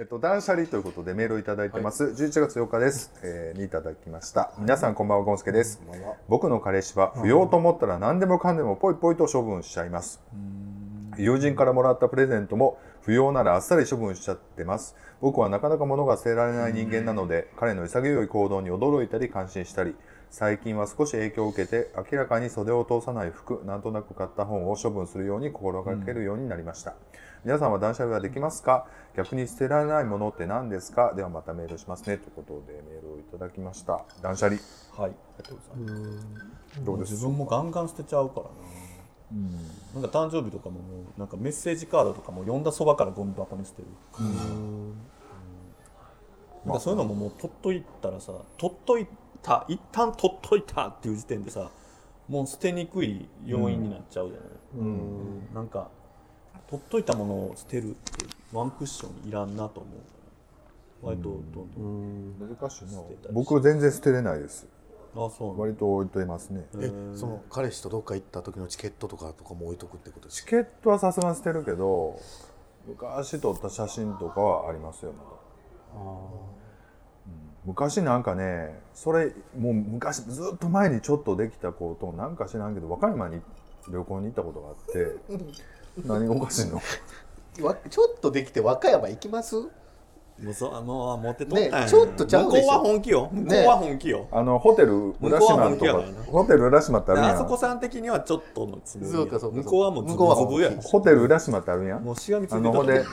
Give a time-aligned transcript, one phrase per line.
[0.00, 2.04] えっと、断捨離ということでメールをいただいてます。
[2.04, 3.12] 11月8日です。
[3.24, 4.52] えーにいただきました。
[4.56, 5.82] 皆さんこんばんは、ゴンスケです。
[6.28, 10.22] 僕の彼氏は不要と思ったら何でもかんでもポイポイと処分しちゃいます。
[11.16, 14.94] 友人からもらったプレゼントも不要ならあっさり処分しちゃってます。
[15.20, 19.96] 僕はなかなか物が捨てられない人間なので、彼の潔い行動に驚いたり感心したり、
[20.30, 26.94] 最近は少し影響を受けて明らかに袖を通さない服、なんとなく買った本を処分するように心がけるようになりました。
[27.44, 28.86] 皆さんは断捨離はできますか？
[29.16, 31.12] 逆に捨てられないものって何ですか？
[31.14, 32.16] ではまたメールしますね。
[32.18, 34.04] ということでメールをいただきました。
[34.22, 34.60] 断捨離。
[34.96, 35.10] はい。
[35.10, 36.26] ありがとうございます。
[36.84, 37.12] どうです？
[37.12, 40.80] 自分もガンガン捨てちゃうからな、なんか誕生日とかもも
[41.16, 43.88] うなんかメッセージカードとかも読んだそばからゴミ箱に捨てる、
[44.20, 44.94] うん
[46.66, 49.06] なんかそういうのももう取っといたらさ取っとい
[49.42, 51.70] た一旦取っといたっていう時点でさ
[52.28, 55.54] もう捨てにくい要因になっちゃうじゃない、うん。
[55.54, 55.88] なんか
[56.70, 59.94] 取っといたものを捨てるってワンクッションいらんなと思う。
[59.94, 59.96] か
[61.02, 61.72] ら割とどん
[62.38, 62.90] どん、難しいな。
[62.90, 64.66] 捨てたり僕全然捨てれないです。
[65.14, 66.66] あそう割と置いといますね。
[66.80, 70.50] えその彼氏とどっか行った時のチケットとかとかも置いとくってことですか？
[70.50, 72.20] チケットはさすがに捨てるけど、
[72.86, 76.02] 昔撮った写真とかはありますよ、まだ。
[76.02, 76.48] うん。
[77.64, 83.40] 昔なんかね、それ、もう昔、ずっと前にちょっとできた子と、なんか知らんけど、和歌山に
[83.90, 85.16] 旅行に行ったことがあって、
[86.04, 86.80] 何がおかしいの？
[87.66, 89.56] わちょっとできて和歌山行きます？
[89.56, 91.80] もうそうもう持ってとったんや。
[91.84, 92.66] ねちょっとちゃうでしょ。
[92.66, 93.28] 向こうは本気よ。
[93.32, 97.30] 向こうは本気よ、あの、ホテル浦島向こうは本とか気やからな、ホテル浦島ってあるやん。
[97.30, 100.82] あそこさん的にはちょっとのつもそうかそうか向こうはもうズ向こうはブズブや。
[100.82, 102.04] ホテル浦島ってあるやん。
[102.04, 103.04] もうしがみついあの、ほんで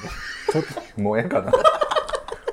[0.52, 0.64] ちょっ
[0.96, 1.52] と、もうええかな。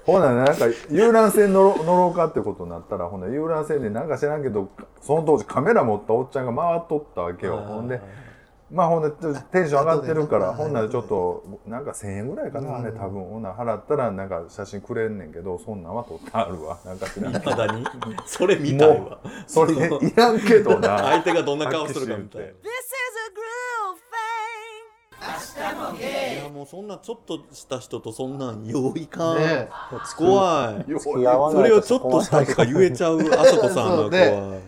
[0.07, 4.69] ほな、なんか、遊覧船乗ろ乗ろうかってことになったら、ほな、遊覧船でなんか知らんけど、
[5.03, 7.59] その当時カメラ持ったおっちゃんが回っとったわけよ。
[7.59, 8.01] ほんで、
[8.73, 13.23] まあほんで、ちょっとテンション上がってるから、あほんならちょっと、なんか1000円ぐらいかな、あれ多分。
[13.25, 16.79] ほんなら払ったら、なんか写真くれんねんけど、そんなんは撮ってあるわ。
[16.85, 17.51] なんか知らんけど。
[17.51, 17.87] まだに。
[18.25, 19.19] それ見たいわ。
[19.47, 20.99] それ、いらんけどな。
[21.05, 22.49] 相手がどんな顔するかみたいな。
[25.93, 29.69] いやもうそんなちょっとした人とそんなんよいかん、ね
[30.17, 30.91] 怖い。
[30.91, 34.61] よ付き合わそないとれをちょっとしたとか言えちゃうあそこさんが怖い、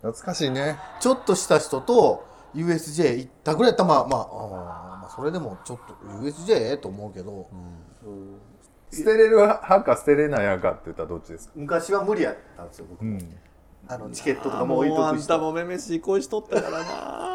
[0.00, 0.78] 懐かしいね。
[1.00, 7.48] ちょっとした人と USJ 行ったぐらいやったらまあまあまあそれでもちょっと USJ と思うけど、
[8.90, 11.52] 捨てれる派か捨てれない派かって言ったらどっちですか？
[11.56, 13.18] 昔は無理やったんですよ僕、うん。
[13.88, 15.22] あのチケットとかもも置いうとくし。
[15.22, 17.34] あんたもめめしい恋しとったからな。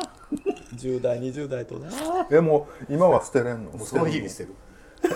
[0.76, 1.90] 10代20代とな。
[2.30, 3.72] え、もう、今は捨てれんの？
[3.72, 4.54] もうその日にしてる。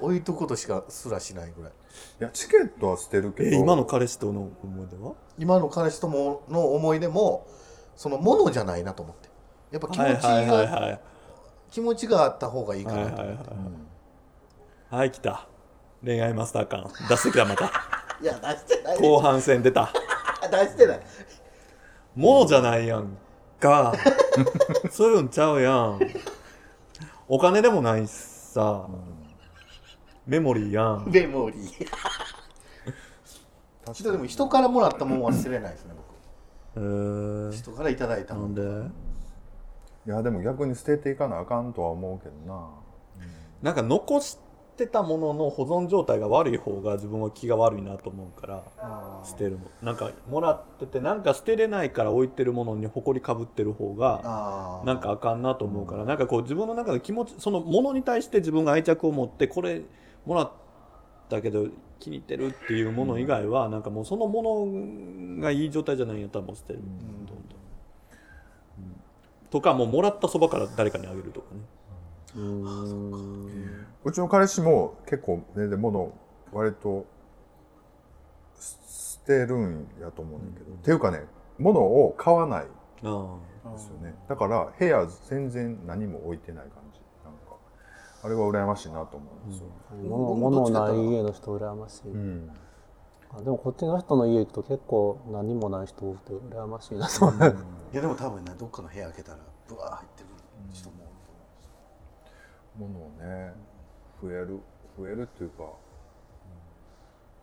[0.00, 1.72] 置いとくことしかすらしないぐらい。
[1.72, 1.74] い
[2.22, 3.48] やチケットは捨てるけど。
[3.50, 5.14] え今の彼氏との思い出は？
[5.38, 7.46] 今の彼氏ともの思い出も
[7.96, 9.28] そのものじゃないなと思って。
[9.70, 11.00] やっぱ気持ちが、はいはいはいはい。
[11.70, 13.84] 気持ちがあった方がいいかはいなと思って、はいはい
[14.90, 15.48] はい来た。
[16.04, 16.88] 恋愛マスター感。
[17.08, 17.64] 出してきたまた。
[18.22, 19.90] い、や出してない後半戦出た。
[20.50, 21.00] 出してない。
[22.14, 23.16] ものじゃないやん
[23.58, 23.92] か。
[24.90, 25.98] そういうんちゃうやん。
[27.26, 28.86] お金でもないしさ、
[30.26, 31.04] メモリーやん。
[31.06, 31.88] メモリー。
[33.92, 35.94] 人でも人からもらったもんは忘れないですね
[36.74, 38.90] 人からいただいたもんなんで？
[40.06, 42.68] いやでも逆に捨てていかなあかんとは思うけどな。
[43.62, 44.38] なんか残し
[44.76, 49.58] てたものの保存状態が悪い方が自分は気が悪いなと思うから捨てるの。
[49.82, 59.82] なんかもらっててなんか捨てれないから置いてるものに埃かぶってる方がなんかあかんなと思うからなんかこう自分の中で気持ちそのものに対して自分が愛着を持ってこれ
[60.26, 60.52] もらっ
[61.30, 61.68] たけど
[62.00, 67.36] 気に入ってるっていうもの以外はなんかもうそのものがいい状態じゃないんやったらもう捨てる、どんどん
[69.50, 71.60] とかもうもらったそばから誰かにあげるとかね。
[74.04, 76.12] うちの彼氏も結構全然物
[76.52, 77.06] 割と
[78.58, 81.22] 捨てるんやと思うんだけど、っていうかね
[81.58, 82.66] 物を買わない
[83.04, 83.36] あ
[83.72, 84.16] ですよね。
[84.28, 86.80] だから部屋全然何も置いてないか
[88.24, 89.66] あれは羨ましいなと思うんですよ、
[90.08, 92.50] 物物ない家の人羨ましい、うん。
[93.30, 97.26] あでもこっちの人の家行くと結構何もない人多くて羨ましいなと。
[97.26, 97.56] 思う、
[97.92, 99.38] いやでも多分ねどっかの部屋開けたら
[99.68, 100.28] ブワー入ってる
[100.72, 100.94] 人も
[102.78, 103.52] 物をね
[104.22, 104.58] 増える
[104.96, 105.64] 増えるっていうか、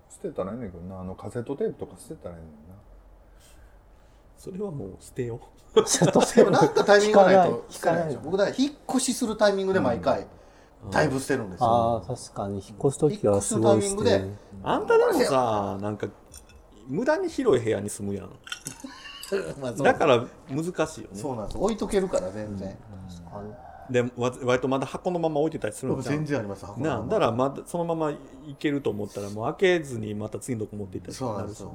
[0.09, 2.81] 捨てたらいいんだけどなあのカセットテープとか捨てたらいいんだよな。
[4.35, 5.39] それはもう捨てよ
[5.85, 10.25] ちょっとでもなんかタイミングがないと引捨てないでしょ僕だから引っ越しするタイミングで毎回
[10.89, 16.07] だいぶ捨てるんですよ、ああ確かに引っ越す時はすごい引っ越すタイミングであんたでもさなんか
[16.87, 18.29] 無駄に広い部屋に住むやん。
[19.83, 21.17] だから難しいよね。
[21.17, 21.57] そうなんです。
[21.57, 22.77] 置いとけるから全然、
[23.89, 26.99] でわ割とまだ箱のまま置いてたりするんじゃん全然あります箱のまま。
[26.99, 28.17] なあだからまだそのままい
[28.59, 31.69] けると思ったらもう開けずにまた次のとこ持っていったりそうなんですよ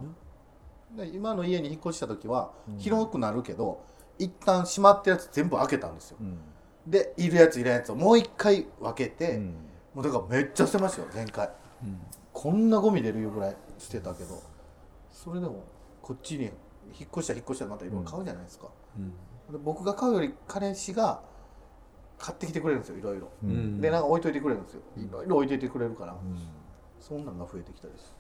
[0.97, 3.81] ねで今の家に引っ越した時は広くなるけど、
[4.19, 6.19] 一旦閉まってるやつ全部開けたんですよ、
[6.87, 9.39] でいるやついらんやつをもう一回分けて、
[9.95, 11.51] もうだからめっちゃ捨てましたよ前回、
[12.33, 14.41] こんなゴミ出るぐらい捨てたけど。
[15.11, 15.65] それでも
[16.03, 16.51] こっちに引
[17.07, 18.69] っ越したら引っ越したらまたいろいろ買うじゃないですか、
[19.51, 21.21] で僕が買うより彼氏が
[22.19, 23.81] 買ってきてくれるんですよいろいろ、ん。
[23.81, 24.83] でなんか置いといてくれるんですよ。
[24.97, 26.17] いろいろ置いといてくれるから、
[27.01, 28.15] そんなんが増えてきたりです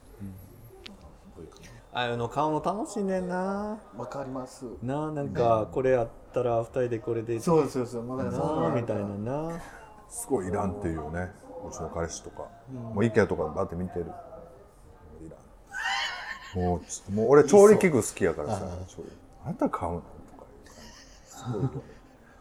[1.97, 3.79] ああいうの買うの楽しいねんな。
[3.97, 4.67] わかります。
[4.83, 7.97] なあなんかこれあったら二人でこれでそうですそうです。
[7.97, 9.63] まだなあみたいなな。
[10.07, 11.31] すごいいらんっていうよね。
[11.67, 14.05] うちの彼氏とか、もう IKEA とかバーって見てる。
[14.05, 15.31] い
[16.55, 16.65] らん。
[16.67, 18.69] もうちもう俺調理器具好きやからさ
[19.47, 20.01] あんた買うの？
[20.01, 20.07] と
[20.37, 20.45] か
[21.25, 21.63] すごい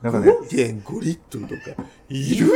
[0.02, 1.62] なんかね5.5リットルとか
[2.10, 2.52] いる？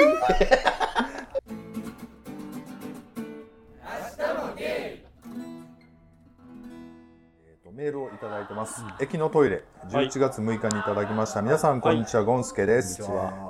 [7.80, 13.02] メールをいただいてます、駅のトイレ11月6日にいただきました、皆さんこんにちは、ゴンスケです、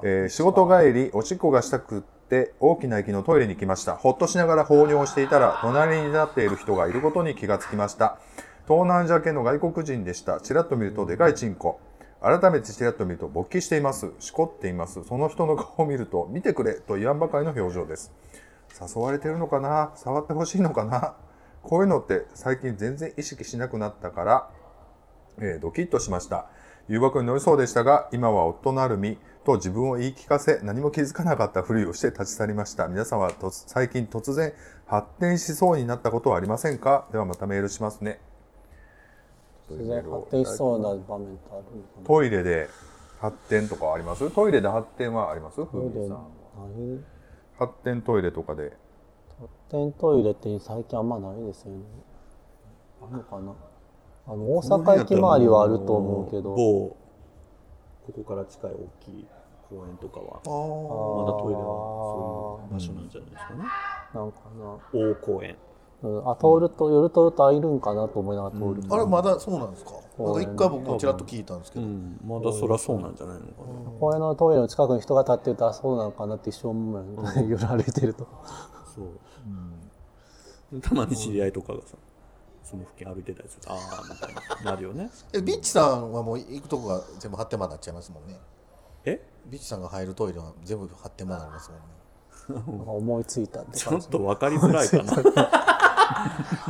[0.04, 3.96] えー仕事帰りおしっこがしたくって大きな駅のトイレに来ました。
[3.96, 8.20] ほっとしながら放尿をしていたら隣になっている人がいることに気がつきました。
[8.68, 10.40] 東南アジア系の外国人でした。
[10.40, 11.80] ちらっと見るとでかいチンコ。
[12.22, 14.12] 改めてちらっと見ると勃起しています。
[14.20, 15.04] しこっています。
[15.06, 18.14] その人の顔を見ると見てくれと言わんばかりの表情です。
[18.80, 19.92] 誘われてるのかな？
[19.96, 21.16] 触ってほしいのかな？
[21.64, 24.50] こういうのって最近全然意識しなくなったから、
[25.40, 26.48] えードキッとしました。
[26.88, 32.88] 誘惑に乗りそうでしたが今は夫のある身と自分を言い聞かせ何も気づかなかったふりをして立ち去りました。
[32.88, 34.54] 皆さんは最近突然
[34.88, 37.08] 発展しそうになったことはありませんか？
[37.12, 38.20] ではまたメールしますね。
[39.70, 41.64] 突然発展しそうな場面ってある
[42.06, 42.70] トイレで
[43.22, 44.32] 発展とかはあります？
[44.32, 45.58] トイレで発展はあります？
[45.58, 45.68] さん
[46.58, 47.04] 何
[47.60, 48.74] 発展トイレとかで
[49.70, 51.84] 発展トイレって最近あんまないですよね。
[53.04, 53.54] あるのかな？
[54.26, 56.56] あの大阪駅周りはあると思うけど。
[56.56, 56.98] 某
[58.08, 59.28] ここから近い大きい
[59.70, 63.64] 公園とかはまだトイレはそういう場所なんじゃないですかね、
[64.16, 64.40] なんか
[64.92, 65.56] 大公園。
[66.02, 68.08] な、うん、あ通ると夜通るとあいるんかな？
[68.08, 69.92] と思いながら通ると、あれまだそうなんですか？
[70.18, 72.20] なんか一回僕もちらっと聞いたんですけど、うん。
[72.26, 77.48] まだそりゃそうなんじゃないのかな、公園のトイレの近くに人が立ってるとあそうなのかなって一生思うよね。
[77.48, 78.28] 夜歩いてると。
[78.96, 79.20] そう、
[80.82, 81.98] たまに知り合いとかがさ
[82.64, 85.10] その付近歩いてたりするとああみたいななるよね。
[85.34, 88.38] えビッチさんはもう行くとこが全部発展場になっちゃいますもんね。
[89.06, 89.20] え？
[89.48, 91.86] ビッチさんが入るトイレは全部発展場になりますもんね。
[92.88, 95.50] 思いついたってちょっと分かりづらいかな。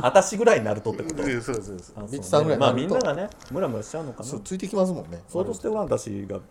[0.02, 1.16] 私ぐらいになるとってこと？
[1.16, 1.52] そうです。
[1.52, 4.24] そうそうねビッチさんぐらいにまあなると、みんながねムラムラしちゃうのかな。
[4.24, 5.22] そうついてきますもんね。
[5.28, 6.44] 想像してごらん私があの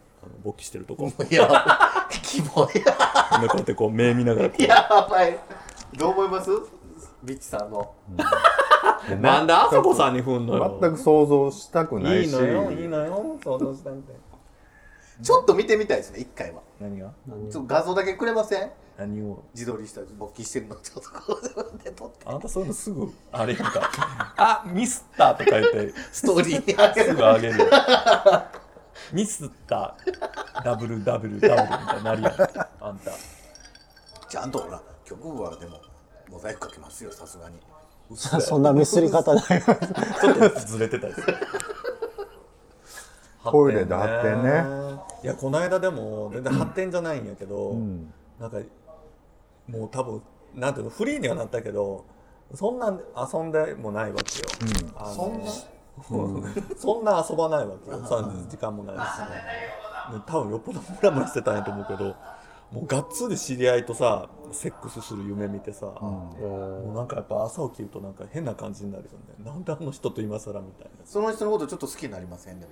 [0.43, 1.07] 勃起してるとこ。
[1.29, 1.49] いや
[2.21, 2.73] キモい。
[2.73, 2.93] でこ
[3.53, 5.39] うやってこう目見ながらやばい
[5.97, 6.51] どう思います？
[7.23, 7.93] ビッチさんの。
[9.21, 10.79] なんであそこさんに振んのよ。
[10.81, 12.27] 全く想像したくないし。
[12.27, 14.15] いいのよいいのよ想像したみたい
[15.21, 16.61] ちょっと見てみたいですね一回は。
[16.79, 17.11] 何が？
[17.27, 18.71] ちょっと画像だけくれません？
[18.97, 19.43] 何を？
[19.53, 22.17] 自撮りした勃起してるのちょっとこうで撮って。
[22.25, 23.91] あなたそういうのすぐあれやんか。
[24.37, 27.59] あミスったとか言ってストーリーにあげするぐあげる。
[27.59, 27.65] よ
[29.13, 29.95] ミスった
[30.63, 32.33] ダブルダブルダブルみたいになるやん。
[32.81, 33.11] あんた。
[34.29, 35.81] ちゃんとほら曲部はでも
[36.29, 37.55] モザイクかけますよさすがに。
[38.15, 39.43] そんなミスり方ない。
[39.45, 41.35] ちょっとずれてたりする。
[43.43, 44.63] トイレで発展ね。
[45.23, 47.75] いやこの間でも全然発展じゃないんやけど、
[48.39, 48.57] なんか
[49.67, 50.21] もう多分
[50.55, 52.05] なんていうのフリーにはなったけど
[52.53, 54.47] そんな遊んでもないわけよ、
[54.95, 56.49] あのそんな？
[56.77, 57.97] そんな遊ばないわけよ。
[58.49, 58.99] 時間もないし。
[58.99, 62.15] ね多分よっぽどムラムラしてたんやと思うけど
[62.71, 69.45] もうがっつり知り合いとさセックスする夢見てさ、もうなんかやっぱ朝起きるとなんか変な感じになるよね。
[69.45, 71.05] なんであの人と今更みたいな。
[71.05, 72.71] その人のことちょっと好きになりませんでも。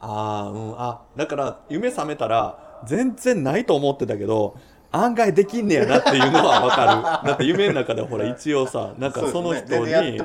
[0.00, 0.74] ああうん。
[0.78, 4.56] あだから夢覚めたら全然ないと思ってたけど
[4.92, 7.28] 案外できんねやなっていうのは分かる。
[7.30, 10.18] だって夢の中でほら一応さなんかその人に。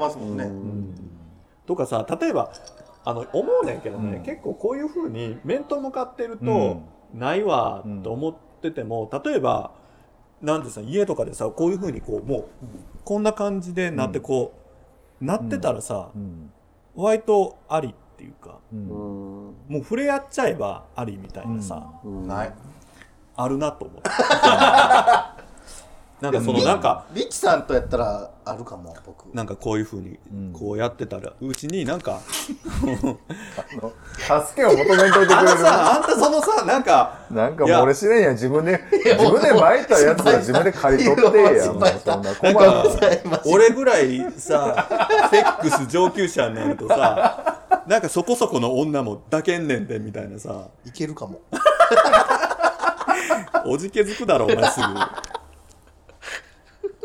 [1.65, 2.51] とかさ例えば
[3.05, 6.81] あの思うねんけどね、結構こういうふうに面と向かってると、
[7.13, 8.35] ないわと思っ
[8.69, 9.71] てても例えば
[10.41, 12.45] なんでさ家とかでさこういうふうにこうもう
[13.03, 14.53] こんな感じでなってこ
[15.21, 16.09] う、なってたらさ、
[16.95, 18.87] 割とありっていうか、うん。
[18.87, 22.53] もう触れ合っちゃえばありみたいなさ、ない。
[23.37, 24.09] あるなと思って
[26.21, 29.25] なんかそのなんかリッチさんとやったらあるかも僕。
[29.33, 30.17] なんかこういうふうに
[30.53, 32.41] こうやってたらうちになんか助
[34.55, 35.59] けを求めんといてくあれる。
[35.59, 38.31] のさあんたそのさなんかなんか俺知れんやん。
[38.33, 41.75] 自分で自分で巻いたやつは自分で刈り取ってやん。
[41.75, 42.89] もうそんな困なんる
[43.29, 44.87] か俺ぐらいさ
[45.29, 50.69] セックス上級者になるとさなんかそこそこの女も抱けんねんでみたいなさ。
[50.85, 51.41] いけるかも。
[53.67, 54.85] おじけづくだろお前すぐ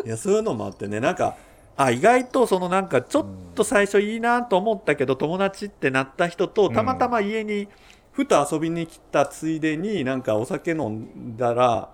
[0.04, 1.37] いやそういうのもあってねなんか
[1.76, 7.69] あ意外とそのなんかちょっと最初いいなと思ったけど友達ってなった人とたまたま家に
[8.12, 11.90] ふと遊びに来たついでになんかお酒飲んだら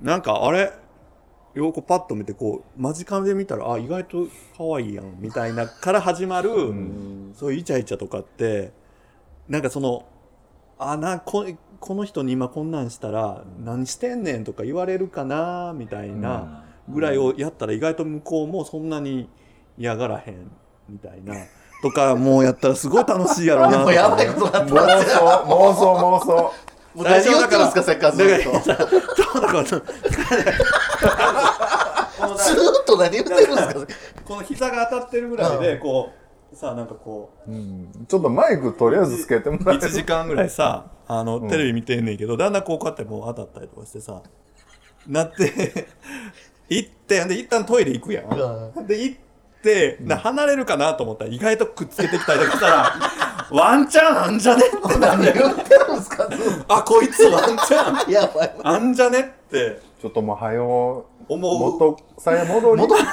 [0.00, 0.72] なんかあれ？
[1.54, 6.48] よくパッと見てこう間近で見たらあ意外と可愛いやんみたいなから始まる、
[7.34, 8.72] そういうイチャイチャとかって
[9.50, 10.06] なんかその
[10.78, 11.46] あなこ
[11.78, 19.28] この人に今こんなんしたら何してんねんとか言われるかなみたいなぐらいをやったら意外と向こうもそんなに
[19.78, 20.50] 嫌がらへん
[20.88, 21.34] みたいな
[21.82, 24.84] とかもうやったらすごい楽しいやろうなとか もうやばいことなって妄想
[25.16, 25.94] 妄想。
[26.20, 26.52] 妄想
[26.94, 28.86] もう何言ってるんですかせっかくずっとずだか
[29.54, 29.84] らそうー
[32.82, 33.86] っと何言ってるんですか
[34.26, 36.10] この膝が当たってるぐらいでこ
[36.52, 37.50] うさなんかこう
[38.06, 44.20] ちょっとマイクとりあえずつけてもらえ1時間ぐらいさあのテレビ見てんねんけどだんだんこうこうやってこう当たったりとかしてさ
[45.06, 45.86] なって
[46.68, 48.86] 行ってで一旦トイレ行くやん。
[48.86, 49.16] で行っ
[49.62, 52.92] てな離れるかなと思ったら意外とくっつけてきたりとかしたら
[53.50, 55.40] ワンチャンあんじゃねって何言って
[55.74, 56.26] るんですか？
[56.28, 58.04] ずっあこいつワンチャン。
[58.06, 58.54] と やばい。
[58.62, 59.78] あんじゃねって。
[60.00, 61.58] ちょっともうはよ思う。
[61.72, 62.82] 元さや戻り。
[62.82, 63.04] 戻って。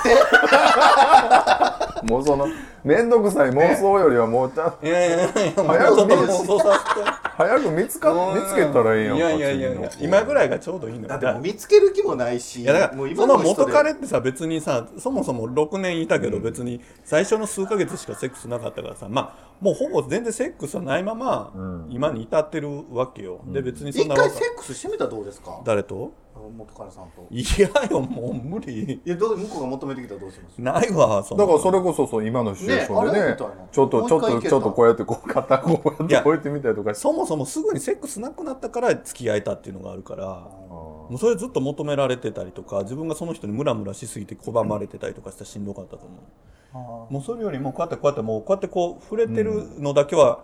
[2.10, 2.48] もうその
[2.84, 7.10] 面倒くさい妄想よりはもうちゃんいやいやいや早くちょっと妄想させて。
[7.40, 9.18] 早く見つか見つけたらいいやん。
[9.18, 11.08] いやいやいやいや今ぐらいがちょうどいいの。
[11.08, 12.62] だって見つける気もないし。
[12.62, 13.64] いやだからもうその今人で。
[13.64, 21.52] 元彼ってさ別にさそもそも6年いたけど別に最初の数ヶ月しかセックスなかったからさまあもうほぼ全然セックスはないまま
[21.90, 23.42] 今に至ってるわけよ。
[23.48, 25.60] で別にそんな一回セックスしてみたらどうですか？
[25.66, 26.12] 誰と？
[26.48, 27.28] 元彼さんと。
[27.30, 29.02] いやよもう無理。
[29.04, 30.62] いやどう向こうが求めてきたらどうします？
[30.62, 31.44] ないわそんな。
[31.44, 33.54] だからそれこそそう今のシチュエーションでねねあれみたいな。
[33.72, 36.94] ちょっとちょっもう一回いけたとちょっとこうやってこう肩こうやって置いてみたりとか。
[36.94, 47.14] してそもそもすぐにセックスなくなったから付き合えたっていうのがあるからもうそれずっと求められてたりとか自分がその人にムラムラしすぎて拒まれてたりとかしたらしんどかったと思う。
[47.14, 50.44] もうそれよりもこうやってこうやってもうこうやってこう触れてるのだけは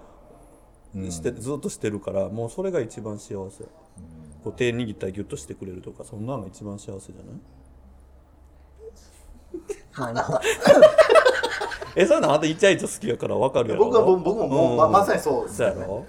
[0.95, 3.65] して、ずっとしてるからもうそれが一番幸せ、
[4.45, 7.35] こう手握ったらギュッとしてくれるとかそんなのが一番幸せじゃない？
[11.95, 13.85] えそういうのあんたイチャイチャ好きやから分かるやろ？
[13.85, 15.73] 僕は僕僕ももう、ままさにそうですよね。
[15.75, 16.05] そうやろ？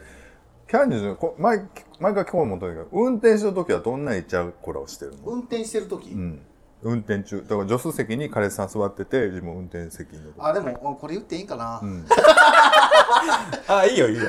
[0.69, 1.63] キャンディーズこ毎
[2.01, 5.19] 毎回今日もとにかく運転してる時はどんなイチャコラをしてるの？
[5.25, 6.41] 運転してる時、うん
[6.83, 7.43] 運転中。
[7.49, 11.81] だから助手席に彼氏さん座ってて自分運転席にあでもこれ言っていいかな、
[13.69, 14.25] あいいよいいよ。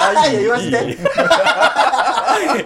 [0.00, 0.90] あいいよ言わして。
[0.90, 0.96] いい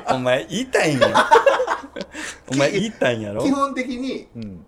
[0.15, 1.09] お前言いたいんや。
[2.53, 3.43] お前言いたいんやろ？
[3.43, 4.67] 基本的にうん。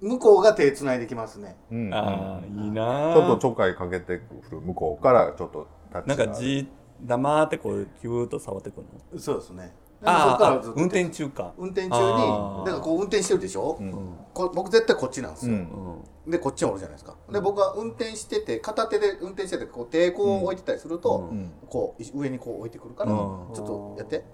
[0.00, 1.56] 向こうが手つないできますね。
[1.70, 6.68] うんああいいなちょっとちょっかいかけてくる向こうからちょっとタッチなんがかじ
[7.02, 9.18] 黙ってこうキューッと触ってくるの？
[9.18, 11.52] そうですねああ運転中か。
[11.56, 13.90] 運転中にだからこう運転してるでしょ、ん。
[14.32, 15.60] こ僕絶対こっちなんですよ、うん。
[15.60, 15.62] う
[16.00, 17.16] んでこっちにおるじゃないですか。
[17.30, 21.52] で僕が運転してて片手で運転しててこう抵抗を置いてたりすると、うん。
[21.68, 23.18] こうい上にこう置いてくるから、うん。
[23.54, 24.24] ちょっとやって、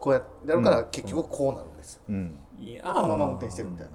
[0.00, 2.38] こうややるから結局こうなるんですよ、うん。
[2.58, 3.92] いやこのまま運転してるみたいな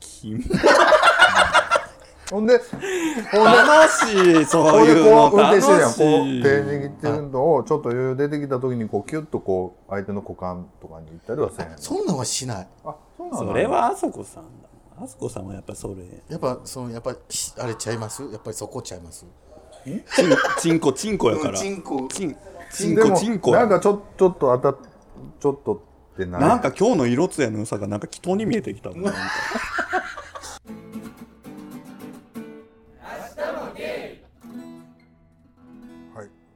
[2.30, 14.68] ほんでほんで楽しいそこういうのこう運転してるやんこうい手握ってるのをちょっと余裕出てきた時にこうキュッとこう相手の股間とかに行ったりはせんのそんなんはしないあそうなんだそれはあそこさんだ
[15.00, 15.94] あそこさんはやっぱそれ
[16.28, 17.10] やっぱそのやっぱ
[17.58, 19.26] あれちゃいますやっぱりそこちゃいます
[19.84, 20.04] チン
[20.60, 22.36] チンコチンコやからチンコチン
[22.72, 24.76] チンコチンコやなんかちょちょっと当たっ
[25.40, 29.12] ちょっとってななんか今日の色艶の良さがなんか人に見えてきたもん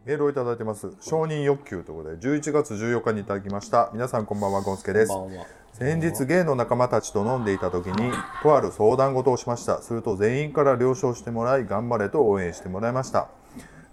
[0.04, 0.90] メールをいただいてます。
[1.00, 3.88] 承認欲求ということで11月14日にいただきました。
[3.92, 5.12] 皆さんこんばんはゴンスケです。
[5.74, 8.10] 先日ゲイの仲間たちと飲んでいた時に
[8.42, 9.80] とある相談事をしました。
[9.80, 13.28] すると全員から了承してもらい頑張れと応援してもらいました。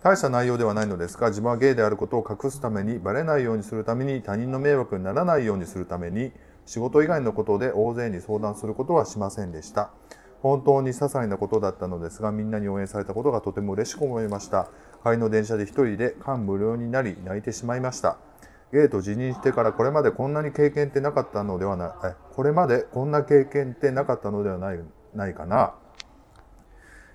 [0.01, 6.31] 大した内容ではないのですが自分はゲイであることを隠すためにバレないようにするために他人の迷惑にならないようにするために
[6.65, 9.91] 仕事以外のことで大勢に相談することはしませんでした。
[10.41, 14.69] 本当に些細なことだったのですがみんなに応援されたことがとても嬉しく思いました
[15.03, 18.17] 帰りの電車で一人で感無量になり泣いてしまいました
[18.71, 21.89] ゲート辞任してからこれまでこんなに経験ってなかったのではない
[22.35, 24.79] これまでこんな経験ってなかったのではない
[25.15, 25.73] ないかな、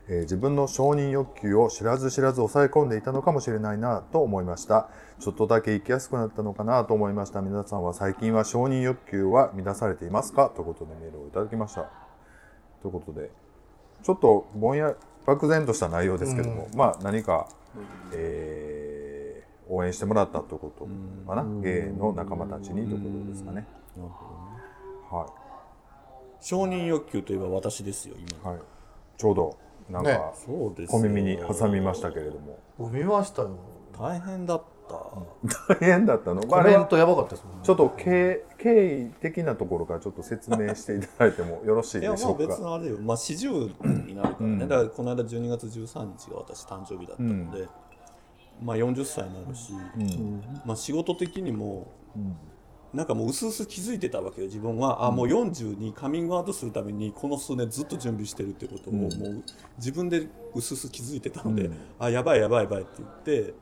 [0.09, 4.89] えー自分の承認欲求を知らず知らず抑え込んでいたのかもしれないなと思いました
[5.21, 11.89] ちょっとだけ生きやすくなったのかなと思いました皆さんは最近は承認欲求は満たされていますかということでメールをいただきました
[12.83, 13.31] ということで
[14.03, 14.95] ちょっとぼんや
[15.27, 17.49] 漠然とした内容ですけども、まあ何か、
[18.13, 20.87] えー応援してもらったということ
[21.27, 23.67] かな、ゲイの仲間たちにということですかね。
[25.11, 25.27] は
[26.41, 28.53] 承認欲求といえば私ですよ今。
[28.53, 28.63] い、はい、
[29.17, 29.57] ちょうど
[29.89, 30.13] なんね。
[30.13, 33.57] かそうです小耳に挟みましたけれども、僕見ましたよ
[33.99, 36.43] 大変だった、大変だったの？
[36.47, 37.61] まあコメントやばかったですもんね。
[37.63, 42.39] ちょっと経経緯的なところからちょっと説明していただいてもよろしいいやでしょうか？
[42.39, 42.59] もう別。
[42.61, 44.59] にあれよ、まあ、40になるからね、うん。
[44.59, 47.69] だからこの間12月13日が私誕生日だったので、
[48.63, 49.73] まあ、40歳になるし、
[50.65, 51.91] まあ、仕事的にも、
[52.93, 59.11] なんかもう薄々気づいてたわけよ自分は、あもう40にカミングアウトするためにこの数年ずっと準備してるってことを、もう
[59.79, 63.55] 自分で薄々気づいてたので、あやばいやばいやばいって言って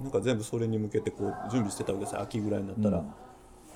[0.00, 2.20] なんか全部それに向けてこう準備してたわけですよ。
[2.20, 3.04] 秋ぐらいになったら。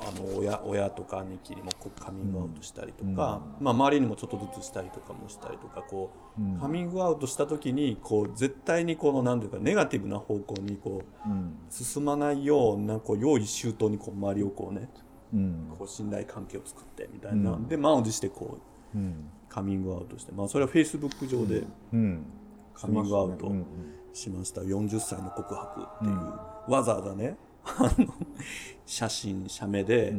[0.04, 14.88] あの親親とか兄貴にもこうカミングアウトしたりとか、まあ、周りにもちょっとずつしたりとかもしたりとかこう、カミングアウトした時にこう絶対にこの何ていうかネガティブな方向にこう、進まないようなこう用意周到にこう周りをこうね
[15.32, 15.72] うん。
[15.78, 18.58] こう信頼関係を作ってみたいな、で満を持してこ
[18.94, 18.98] う
[19.48, 21.62] カミングアウトして、まあ、それはフェイスブック上で
[21.92, 22.24] うん。
[22.74, 23.66] カミングアウトうん
[24.12, 24.60] しました。
[24.62, 28.14] 40歳の告白っていう、わざわざねあの
[28.86, 30.14] 写真写メで、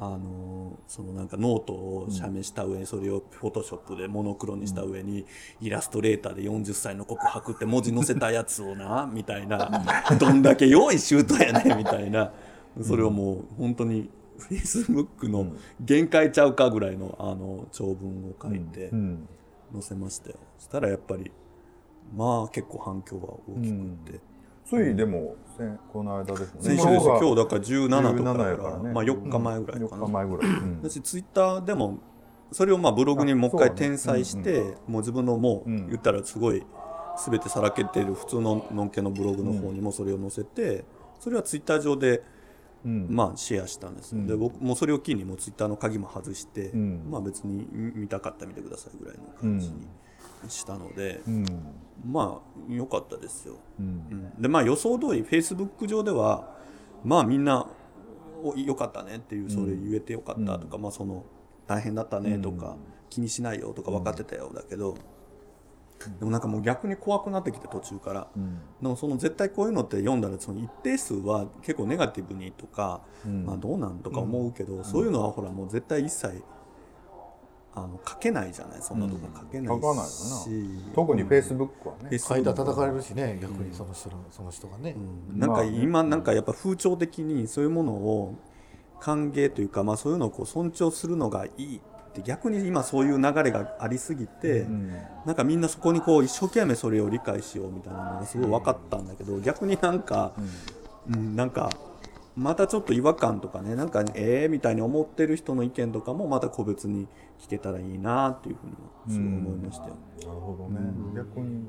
[0.00, 5.26] あのそのなんかノートを写メした上にそれをフォトショップでモノクロにした上に
[5.60, 9.84] イラストレーターで40歳の告白って文字載せたやつをなみたいな。
[10.18, 12.32] どんだけ用意周到やねんみたいな。
[12.80, 14.08] それをもう本当に
[14.38, 15.46] フェイスブックの
[15.80, 19.28] 限界ちゃうかぐらいのあの長文を書いてうん。
[19.72, 20.36] 載せましたよ。
[20.58, 21.30] そしたらやっぱり
[22.14, 24.20] まあ結構反響が大きくって。
[24.64, 26.64] ついでも先この間ですもん。
[26.64, 26.76] ね。
[26.76, 27.18] 先週ですよ。
[27.18, 28.92] 今日日だから17とかだ17やか、かららね。
[28.92, 30.50] まあ、4日前ぐらいか4な、日前ぐらい。
[30.50, 30.80] うん。
[30.82, 31.98] 私ツイッターでも
[32.52, 36.64] それをまあブログにもう一回転載して、もう自分のもううん言ったらすごい
[37.26, 40.84] 全てさらけてる普通ののんけのブログの方にもそれを載せて、
[41.18, 42.22] それはツイッター上で
[42.84, 43.06] うん。
[43.10, 47.10] まあシェアしたんですよ、で僕もうそれを機にもうツイッターの鍵も外して、ん。
[47.10, 49.86] まあ別に見たかったら見てくださいぐらいの感じに
[50.48, 51.44] したので、うん。
[52.06, 53.56] まあ良かったですよ。
[53.78, 53.86] うん。
[53.86, 54.42] うん。
[54.42, 56.56] でまあ予想通りフェイスブック上では
[57.04, 57.66] まあみんな
[58.42, 61.24] およかったねっていうそれ言えてよかったとか、まあその
[61.66, 62.76] 大変だったねとか、
[63.10, 64.96] 気にしないよとか分かってたよだけど、
[66.20, 68.28] でもなんかもう逆に怖くなってきて途中から、
[68.80, 73.00] でもその絶対こういうのって読んだらその一定数は結構ネガティブにとか、
[73.44, 76.42] まあどうなんとか思うけど、そういうのはほらもう絶対一切
[77.84, 80.02] あの書けないじゃないそんなとこ書けないし、書かないよ
[80.86, 80.94] な。
[80.94, 82.08] 特にフェイスブックはね。
[82.10, 84.96] Facebook 書いたら叩かれるしね逆にその人のその人がね、
[85.34, 85.50] なん。
[85.50, 85.80] かまあね。
[85.82, 88.34] 今なんかやっぱ風潮的にそういうものを
[89.00, 94.66] 歓迎というか、まあ、そういうのをこう尊重するのがいいって逆に今そういう流れがありすぎて、
[95.24, 100.40] なんかみんなそこにこう一生懸命それを理解しようみたいなのがすごい分かったんだけど逆になんか、う
[101.16, 101.70] んなんか
[102.38, 107.08] またちょっと違和感とかねなんかええみたいに思ってる人の意見とかもまた個別に
[107.40, 109.96] 聞けたらいいなっていうふうにはすごい思いましたよ。
[110.20, 110.80] なるほどね。
[111.16, 111.68] 逆に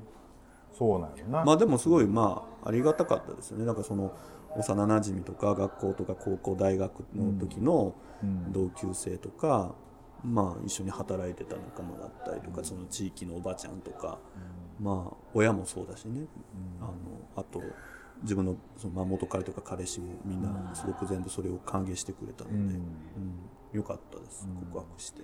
[0.71, 1.43] そうなんやな。
[1.43, 3.65] まあでもすごいまあありがたかったですよね。
[3.65, 4.15] なんかその
[4.55, 7.95] 幼なじみとか学校とか高校大学の時の
[8.49, 9.73] 同級生とか、
[10.23, 14.19] まあ一緒に働いてた仲間だったりとかその地域のおばちゃんとか、
[14.79, 16.25] まあ親もそうだしね、
[16.79, 16.93] あの
[17.35, 17.61] あと
[18.23, 22.83] 自分のそのまあ元彼とか彼氏もみんなすごく全部それを歓迎してくれたので、うん。
[23.73, 24.47] よかったです。
[24.71, 25.21] 告白して。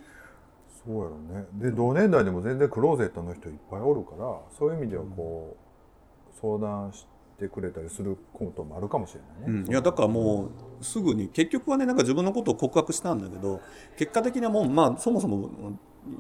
[0.86, 1.48] そうやろね。
[1.54, 7.08] で同年代でも全然クローゼットの人いっぱいおるから、そういう意味ではこう、相談し
[7.40, 9.60] てくれたりすることもあるかもしれないね。
[9.62, 9.72] うん。
[9.72, 13.62] いやだからもうすぐに結局はねなんか自分のことを告白したんだけど
[13.98, 15.50] 結果的にはもうまあそもそも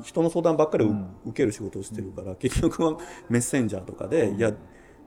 [0.03, 0.95] 人の相談ばっかりう
[1.27, 2.97] 受ける仕事をしてるから、結局は
[3.29, 4.51] メッセンジャーとかで「いや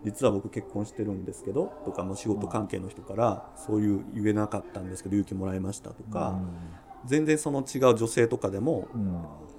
[0.04, 6.38] 実は僕結婚してるんですけど」とかもう仕事関係の人からそういう言えなかったんですけど勇気もらいましたとか、
[7.04, 8.88] 全然その違う女性とかでも、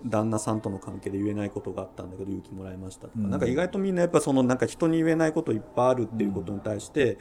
[0.06, 7.18] 旦那さんとの関係で言えないことがあったんだけど勇気もらいましたとか、なんか意外とみんなやっぱそのなんか人に言えないこといっぱいあるっていうことに対して、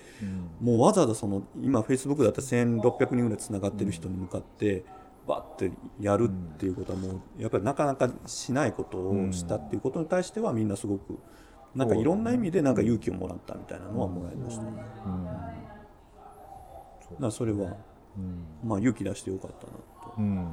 [0.61, 4.85] もうわざわざその今フェイスブックだったら1600人ぐらいつながってる人に向かって
[5.27, 11.19] バッてやるっていうことはもうやっぱりなかなかしないことをしたっていうことに対してはみんなすごく
[11.75, 14.71] なんかいろんな意味でなんか勇気をもらったみたいなのはもらいましたね。
[17.19, 17.77] らそれは、
[18.65, 20.49] まあ勇気出してよかったなとうん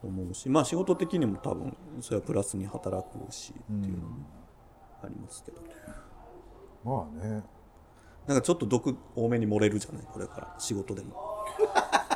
[0.00, 4.16] 思うしまあ仕事的にも多分それはプラスに働くしっていうのも
[5.02, 5.60] ありますけど、
[6.84, 7.42] まあね。
[8.26, 10.54] なんかちょっと毒多めに漏れるじゃないこれから。
[10.58, 11.16] 仕事でも。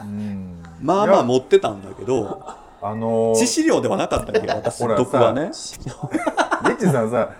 [0.02, 0.62] うん。
[0.80, 2.44] まあまあ持ってたんだけど
[2.84, 5.52] あのー、致死量ではなかったけど私毒はね
[6.72, 7.30] リッチさんさ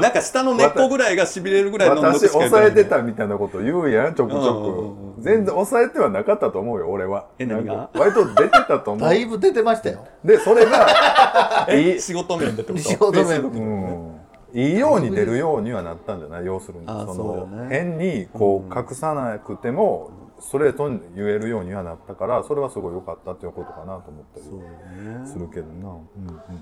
[0.00, 7.26] なんか下の根っこぐらいがしびれるぐらいの私抑えて入れてたみたいなこと言うやんちょくちうんうんうんょく全然抑えてはなかったと思うよ俺は。
[7.38, 7.74] え何が？
[7.74, 9.08] なんか割と出てたと思う。
[9.08, 10.06] だいぶ出てましたよ。
[10.24, 12.00] でそれがいい。
[12.00, 12.84] 仕事面でってこと？
[12.84, 14.18] 仕事面うん。
[14.54, 16.46] いいように出るようにはなったんじゃない？
[16.46, 17.68] 要するにあそのね。
[17.70, 20.10] 変にこう隠さなくても
[20.42, 25.26] ストレートに言えるようにはなったからそれはすごい良かったっていうことかなと思ったりそうね。
[25.26, 26.08] するけどな、うん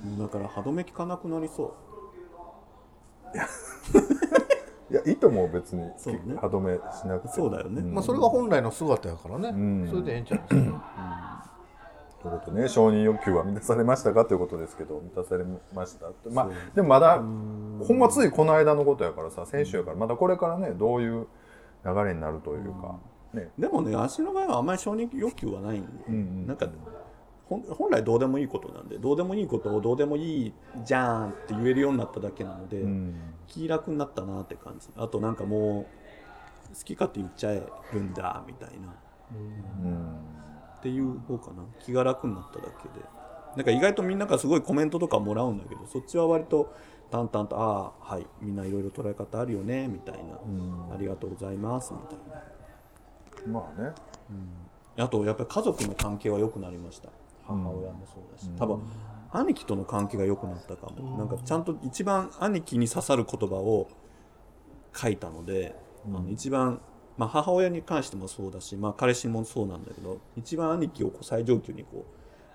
[0.07, 0.19] うん。
[0.19, 1.75] だから歯止め効かなくなりそ
[4.91, 5.89] いやいいと思う別に。
[5.97, 6.21] そうね。
[6.41, 7.95] 歯止めしなくてうそうだよね、ん。
[7.95, 9.89] まあそれが本来の姿やからね、ん。
[9.89, 11.51] それでええんちゃうんですか、
[12.23, 16.29] ということでね承認欲求は満たされましたかということですけど満たされましたって。
[16.29, 21.27] まあでもまだほんまついこの間のことやからさ先週やからまだこれからねどういう
[21.87, 22.99] 流れになるというか、
[23.35, 23.51] ね。
[23.59, 26.47] でもね足の場合はあんまり承認欲求はないんで、んうん。
[26.47, 26.69] なんか
[27.49, 30.53] 本来どうでもいいことなんでどうでもいいことをどうでもいい
[30.85, 33.15] じゃんって言えるようになっただけなので、うん。
[33.47, 34.89] 気楽になったなって感じ。
[34.97, 38.95] あとなんかもう好き勝手言っちゃえるんだみたいな。
[39.33, 40.15] うん
[40.79, 41.63] っていう方かな。
[41.81, 43.05] 気が楽になっただけで。
[43.57, 46.73] なんか意外とみんなからすごいコメントとかもらうんだけどそっちは割と
[47.11, 52.41] 淡々と「ああはいみんないろいろ捉え方あるよね」みたいな、ありがとうございます」みたいな
[53.47, 53.93] まあね。
[54.97, 57.09] あとやっぱり家族の関係は良くなりました。
[57.47, 58.81] 母親もそうだし、多分
[59.33, 63.89] 兄貴との関係が良くなったかも、なんかちゃんと一番兄貴に刺さる言葉を
[64.95, 65.77] 書いたので、
[66.07, 66.81] あの一番、
[67.17, 72.07] まあ、母親に関してもそうだし、まあ、彼氏もそうなんだけど一番兄貴をこう最上級にこ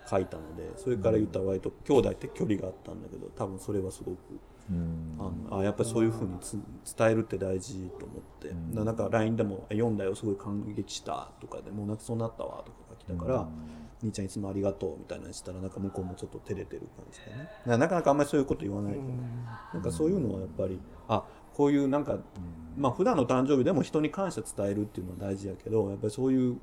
[0.05, 6.57] う書いたのでそれから言ったら割と兄弟って距離があったんだけど多分それはすごくうんあのあやっぱりそういうふうにつ
[6.97, 13.47] 伝えるって大事と思って、ななんか LINE でも「読んだよすごい感激した」とかでもう泣きそうになったわとかが来たから
[14.01, 17.49] 「兄ちゃんいつもありがとう」みたいなのしたらなんか向こうもちょっと照れてる感じでね。
[17.65, 21.23] ななかなかあんまりそういうこと言わないから、なんかそういうのはやっぱりあ
[21.53, 22.17] こういうなんか、
[22.75, 26.57] まあ普段の誕生日でも人に感謝伝えるっていうのは大事やけどやっぱりそういう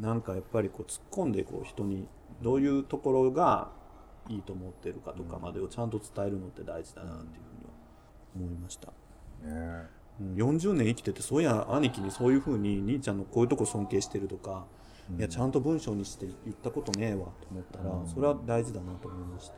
[0.00, 2.06] なんかやっぱりこう突っ込んでこう人に
[2.42, 3.70] どういうところが
[4.28, 7.42] いいと思ってるかとかまでをちゃんと伝えるのって大事だなっていう
[8.36, 9.88] ふうには思いました、ね
[10.20, 10.34] うん。
[10.34, 14.66] 40年生きててそういや兄貴にそういうふうに兄ちゃんのこういうとこ尊敬してるとか、
[15.18, 19.54] いやちゃんと文章にして言ったことねえわと思ったら、それは大事だなと思いました。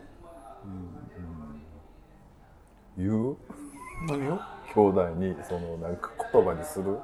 [2.97, 3.37] 言う？
[4.09, 4.39] 何を？
[4.75, 6.99] 兄弟にそのなんか言葉にする？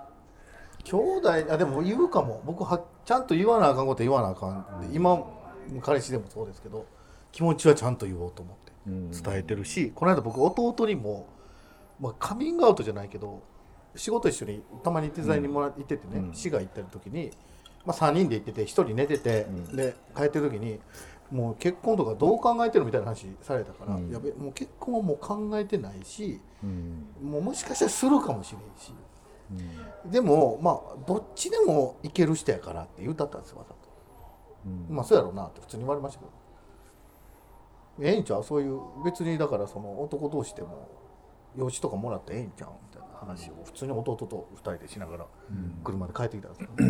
[0.84, 1.30] 兄弟？
[1.50, 2.42] あでも言うかも。
[2.44, 4.60] 僕はちゃんと言わなあかんこと言わなあかん。
[4.60, 5.24] って今
[5.82, 6.86] 彼氏でもそうですけど
[7.36, 8.72] 気持ちはちゃんと言おうと思って
[9.22, 11.28] 伝えてるし、この間僕弟にも、
[12.00, 13.42] まあ、カミングアウトじゃないけど
[13.94, 17.30] 仕事一緒にたまに手伝いにもら行っててね、市が行ってる時に、
[17.84, 20.80] まあ、3人で行ってて1人寝てて、で帰ってる時に
[21.30, 26.40] もう結婚とかどう考えてるみたいな話されたから、やべもう結婚はもう考えてないし、
[27.22, 28.94] もうもしかしたらするかもしれんし、
[30.10, 33.76] でもまあどっちでもいける人やからって言うたったんですよわざと、
[34.88, 36.45] まあそうやろうなって普通に言われましたけど
[38.00, 38.44] ええんちゃう？
[38.44, 40.88] そういう別にだからその男同士でも
[41.56, 42.70] 養子とかもらってええんちゃう？
[42.90, 45.26] みたいな話を普通に弟と二人でしながら
[45.84, 46.88] 車で帰ってきたんですけど、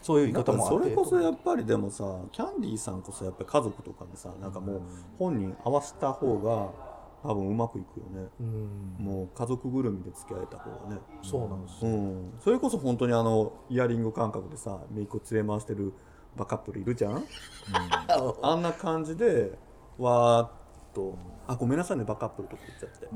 [0.02, 4.82] そういう言い方もあってそれこそやっぱりでもさキャンディーさんこそやっぱり家族とかでさなんかもう
[5.18, 6.90] 本人合わせた方が
[7.22, 8.96] 多分うまくいくよね、うん。
[8.98, 15.92] もう家族ぐるみで付き合えた方がね、そうなんですよ、うん、それこそ本当にあのイヤリング感覚でさメイクを連れ回してる
[16.34, 17.22] バカップルいるじゃん、
[18.40, 19.58] あんな感じで
[19.98, 20.50] わーっ
[20.94, 21.14] と。
[21.48, 23.08] あごめんなさいねバカップルとか言っちゃって、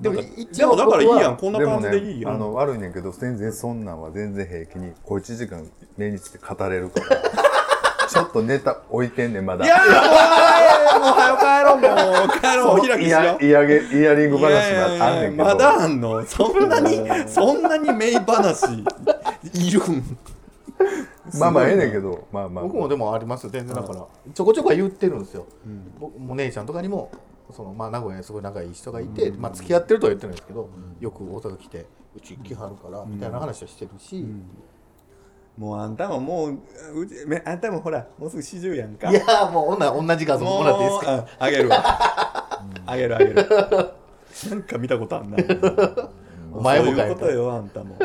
[0.00, 1.32] でも一でもだからいいやん。
[1.32, 7.20] 僕こんな感じでいいやん、あの悪いねんけど全然そんなんは全然平気に小1時間目にして語れるから。
[8.10, 9.64] ちょっとネタ置いてんねんまだ。
[9.64, 12.40] いやーもうもう早く帰ろうもう。
[12.40, 13.22] 帰ろうお開きイしよう。
[13.22, 15.44] ヤイヤゲイヤリング話があんねんけど。
[15.44, 16.26] まだあんの？
[16.26, 18.66] そんなにそんなに名話
[19.54, 20.18] いるん？
[21.38, 24.06] まあまあええねんけどまあまあ僕もでもありますよ全然だから。
[24.34, 25.46] ちょこちょこは言ってるんですよ、
[25.98, 27.10] 僕も姉ちゃんとかにも
[27.52, 30.68] そのまあ名古屋にすごい仲いい人がいて、まあ付き合ってるとは言ってるんですけど、
[31.00, 34.26] よく大阪来てうち来はるからみたいな話をしてるし、
[35.58, 36.52] もうあんたももう
[37.00, 39.10] うちめあんたもほらもうすぐ40やんか。
[39.10, 41.12] いやもう女同じ画像もらっていいですか？
[41.12, 42.60] ああげるわ。
[42.86, 43.34] あげるあげる。
[44.48, 45.36] なんか見たことあんな。
[46.52, 47.96] お前もそうかよいうことよあんたも。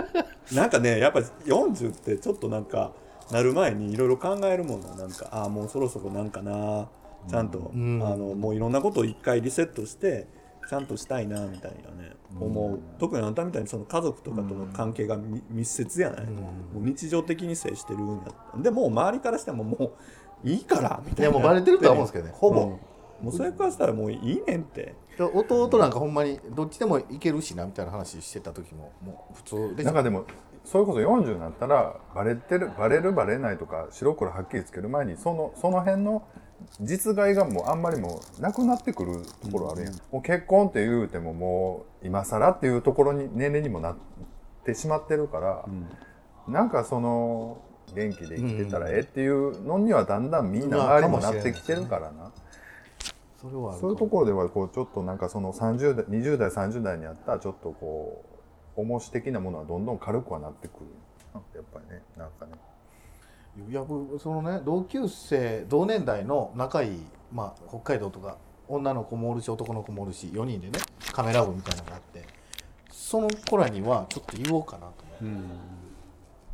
[0.54, 2.92] なんかねやっぱ40ってちょっとなんか
[3.32, 5.06] なる前にいろいろ考えるものな。
[5.08, 6.88] んかああもうそろそろなんかな。
[7.28, 8.02] ちゃんと、うん。
[8.06, 10.28] あのもういろんなことを一回リセットして
[10.70, 12.80] ちゃんとしたいなみたいなね、思う。
[13.00, 18.22] 特にあんたみたいにその家族とかとの関係がみ密接やない、もう日常的に接してるんやっ
[18.54, 19.94] たでもう周りからしてもも
[20.44, 21.32] ういいからみたいな。
[21.32, 22.80] いやもうバレてるとは思うんですけどねほぼ、うん
[23.22, 24.94] もうそれからしたらもういいねんって。
[25.18, 30.26] で弟なんかほんまにどっちでもいけるしなみたいな話してた時ももう普通でなんかでも
[30.66, 36.28] それこそ40になったらバレてるバレるバレないとか白黒はっきりつける前にそのその辺の
[36.82, 43.96] 実害がもうあんまりもうなくなってくるところあるやん、もう結婚って言うてももう今更っていうところに年齢にもなっ
[44.66, 45.66] てしまってるから、
[46.48, 47.62] なんかその
[47.94, 52.32] 元気で生きてたらええっていうのにはだんだんみんな周りもなってきてるからな。
[53.42, 58.35] それはそういうところではこうちょっとなんかその30代20代30代にあったちょっとこう
[58.76, 60.86] 重し的なものはどんどん軽くはなってくる
[61.54, 62.54] やっぱりねなんかね。
[63.70, 67.00] いや僕そのね同級生同年代の仲いい、
[67.32, 70.80] まあ、北海道とか女の子もおるし男の子もおるし4人でね
[71.14, 72.26] カメラ部みたいなのがあって
[72.92, 75.76] その子らにはちょっと言おうかなと思って、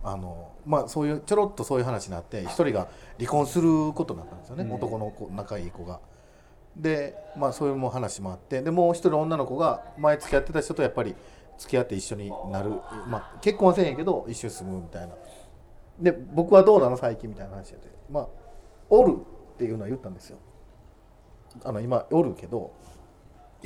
[0.04, 6.00] あのまあそういうちょろっとそういう話になって一人が離婚することになったんですよね、男の子仲いい子が。
[6.76, 11.16] でまあそういうもう話もあってでもう一人女の子が前付き合ってた人とやっぱり
[11.62, 12.71] 付き合って一緒になる、
[13.08, 15.13] まあ、結婚はせんやけど一緒に住むみたいな。
[16.00, 16.97] で僕はどうなの？
[16.97, 17.78] 最近みたいな話で
[18.10, 18.28] まあ
[18.89, 19.17] おる
[19.54, 20.39] っていうのは言ったんですよ。
[21.63, 22.74] あの今おるけど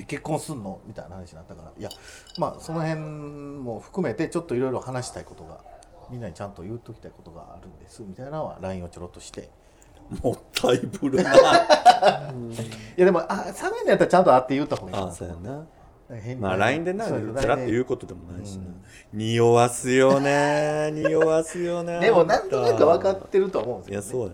[0.07, 0.81] 結婚すんの？
[0.85, 1.71] みたいな話になったから。
[1.77, 1.89] いや
[2.37, 5.61] まあその辺も含めてちょっといろいろ話したいことが
[6.09, 8.03] みんなにちゃんと言っときたいことがあるんです。
[8.03, 9.49] みたいなのは LINE をちょろっとして。
[10.21, 11.33] もったいぶるな。
[11.33, 11.37] い
[12.95, 15.03] やでもあ冷めんのやったらちゃんと会って言った方がいい。
[15.03, 15.65] ああそうやな
[16.39, 18.63] まあ LINE でなそうちらっと言うことでもないしな、
[19.11, 24.33] 匂わすよね匂わすよね でもなんとなく分かってると思うんですよ、いやそうやね。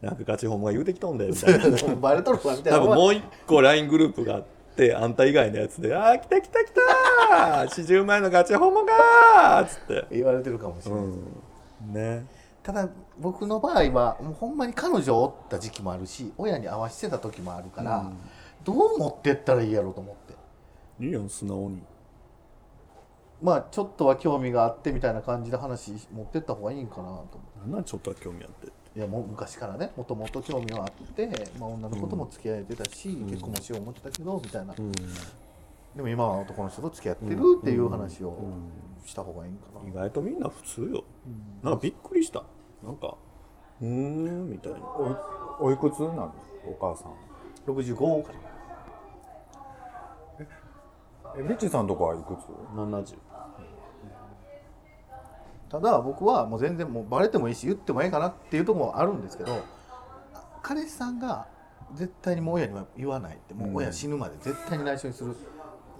[0.00, 1.94] なんかガチホンマが言うてきとんだよみたいな。
[2.00, 4.44] バレとるわみたい多な分もう一個 LINE グループがあっ
[4.76, 10.06] てあんた以外のやつで「あー来た来た来た四十前のガチホモが!」っつって。
[10.10, 11.92] 言われてるかもしれない、うん。
[11.92, 12.24] ね。
[12.62, 18.06] ただ僕の場合はもうほんまに彼女をおった時期もあるし親に会わせてた時もあるから、
[18.64, 20.19] どう持ってったらいいやろうと思って
[21.00, 21.82] いいやん素直に。
[23.42, 28.66] まあちょっとは興味があってみたいな感じで話持ってった方がいいんかなと思ってなんなんちょっとは興味あって
[28.98, 31.26] いやもう昔からねもともと興味はあって、
[31.58, 38.36] まあ、女の子とも付き合えてたし、結婚もしよう思ってたけどみたいな、でも今は男の人と付き合ってるっていう話を
[39.06, 41.04] した方がいいんかな、意外とみんな普通よ。
[41.62, 42.42] なんかびっくりした。
[42.84, 43.16] なんか
[43.80, 44.78] うーんみたいな。
[44.80, 45.16] おい
[45.60, 47.12] おいくつなんですかお母さん。
[47.72, 48.49] 65から
[51.36, 53.16] えリッチさんとこはいくつ70
[55.70, 59.62] ただ僕はもう全然もうバレてもいいし言ってもいいかなっていうところもあるんですけど
[60.62, 61.46] 彼氏さんが
[61.94, 65.34] 絶対にもう親には言わないってもう親死ぬまで絶対に内緒にする、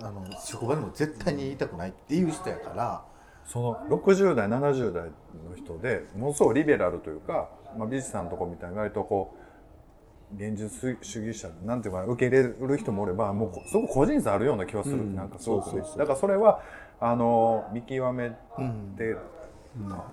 [0.03, 3.05] あの職場でも絶対に言いたくないっていう人やから。
[3.47, 5.11] その60代70代
[5.49, 9.40] の人でものすごいリベラルというか、まあ、ビジさんのとこみたいに割とこう
[10.37, 15.15] 現実主義者なんていうかな受け入れる人もおればもうすごく個人差あるような気がする、うん。
[15.15, 16.63] なんかすごくだからそれは
[17.01, 18.95] あの見極めうん。
[18.97, 19.17] て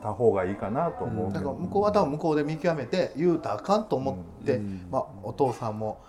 [0.04, 6.00] た方がいいかなと思うけど、だから向こうは多分向こうで見極めて言うたらあかんと思って、まあ、お父さんも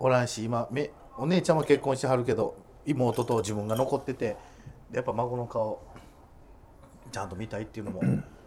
[0.00, 4.36] おらんし今めお姉ちゃんは結婚してはるけど妹と自分が残ってて
[4.90, 5.80] でやっぱ孫の顔
[7.12, 8.02] ちゃんと見たいっていうのも、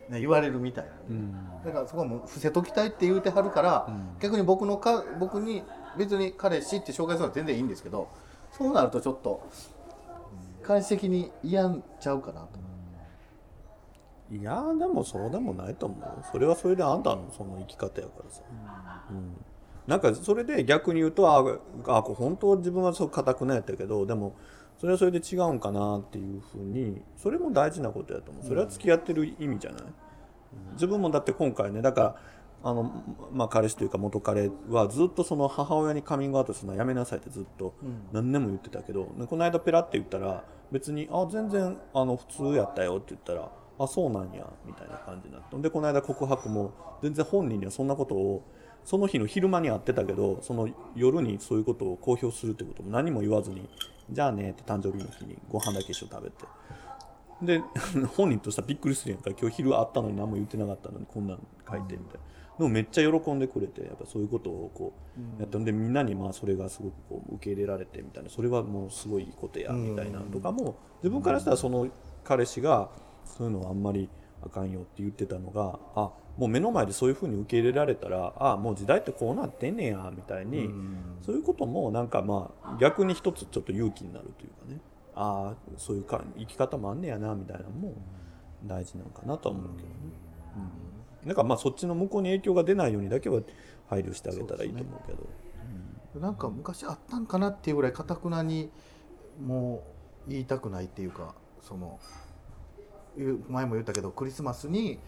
[0.10, 0.92] ね、言われるみたいな、
[1.66, 3.90] だからそこはもう伏せときたいって言うてはるから、
[4.20, 5.64] 逆に僕のか僕に
[5.98, 8.08] 別に彼氏って紹介するのは全然いいんですけど
[8.52, 9.48] そうなるとちょっと
[10.66, 12.48] 監視的に嫌んちゃうかなと。
[14.30, 16.00] いやーでもそうでもないと思う。
[16.02, 18.42] よそれはそれであんたのその生き方やからさ、
[19.10, 19.38] うん。
[19.88, 21.40] なんかそれで逆に言うとあ
[21.88, 24.36] あ本当は自分はそう固くないやったけどでも
[24.80, 28.44] それはそれで違うんかなっていうふうにそれも大事なことやと思う。
[28.46, 29.82] それは付き合ってる意味じゃない、
[30.74, 32.16] 自分もだって今回ねだから
[32.64, 37.74] あの、まあ、彼氏というか元彼はずっとその母親にカミングアウトするのはやめなさいってずっと
[38.12, 45.58] 何年も言ってたけど、でこの間ペラって言ったら別に「あ全然あの普通やったよ」って言ったら「あそうなんや」みたいな感じになった。
[45.58, 48.44] でこの間告白も全然本人にはそんなことを
[48.84, 53.68] その日の昼間に会ってたけどその夜にそういうことを公表するってことも何も言わずに
[54.10, 56.46] 「じゃあね」って誕生日の日にご飯だけ一緒に食べて。
[57.42, 57.62] で
[58.18, 64.94] 本人としてはびっくりするやんか今日昼会ったのに何も言ってなかったのにこんなん書いてみたいな、でもめっちゃ喜んでくれてやっぱそういうことをこ
[65.38, 65.64] うやったん。
[65.64, 71.88] でみんなにまあそれがすごくこう受け入れられてみたいなそれはもうすごいいいことやみたいなのとかも自分からしたらその
[72.24, 72.90] 彼氏が
[73.26, 74.10] そういうのはあんまり
[74.42, 80.70] あかんよって言ってたのがあもう目の前でそういうふうに受け入れられたらあもう時代ってこうなってんねやみたいに、
[81.26, 84.80] そういうこともなんかまあ逆に一つちょっと勇気になるというかね
[85.16, 87.96] ああそういうか生き方もあんねやなみたいなのも
[88.64, 89.94] 大事なのかなとは思うけどね。
[91.24, 93.42] うん、なんかまあそっちの向こうに影響が出ないようにだけは
[93.90, 95.28] 配慮してあげたらいいと思うけど。
[96.20, 98.72] なんか昔あったんかなっていうぐらいかたくなに
[99.40, 99.84] も
[100.28, 102.00] う言いたくないっていうかその
[103.50, 105.00] 前も言ったけどクリスマスに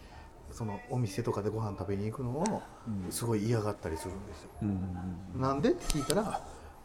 [0.51, 2.61] そのお店とかでご飯食べに行くのを
[3.09, 4.49] すごい嫌がったりするんですよ。
[4.63, 6.41] うんなんでって聞いたら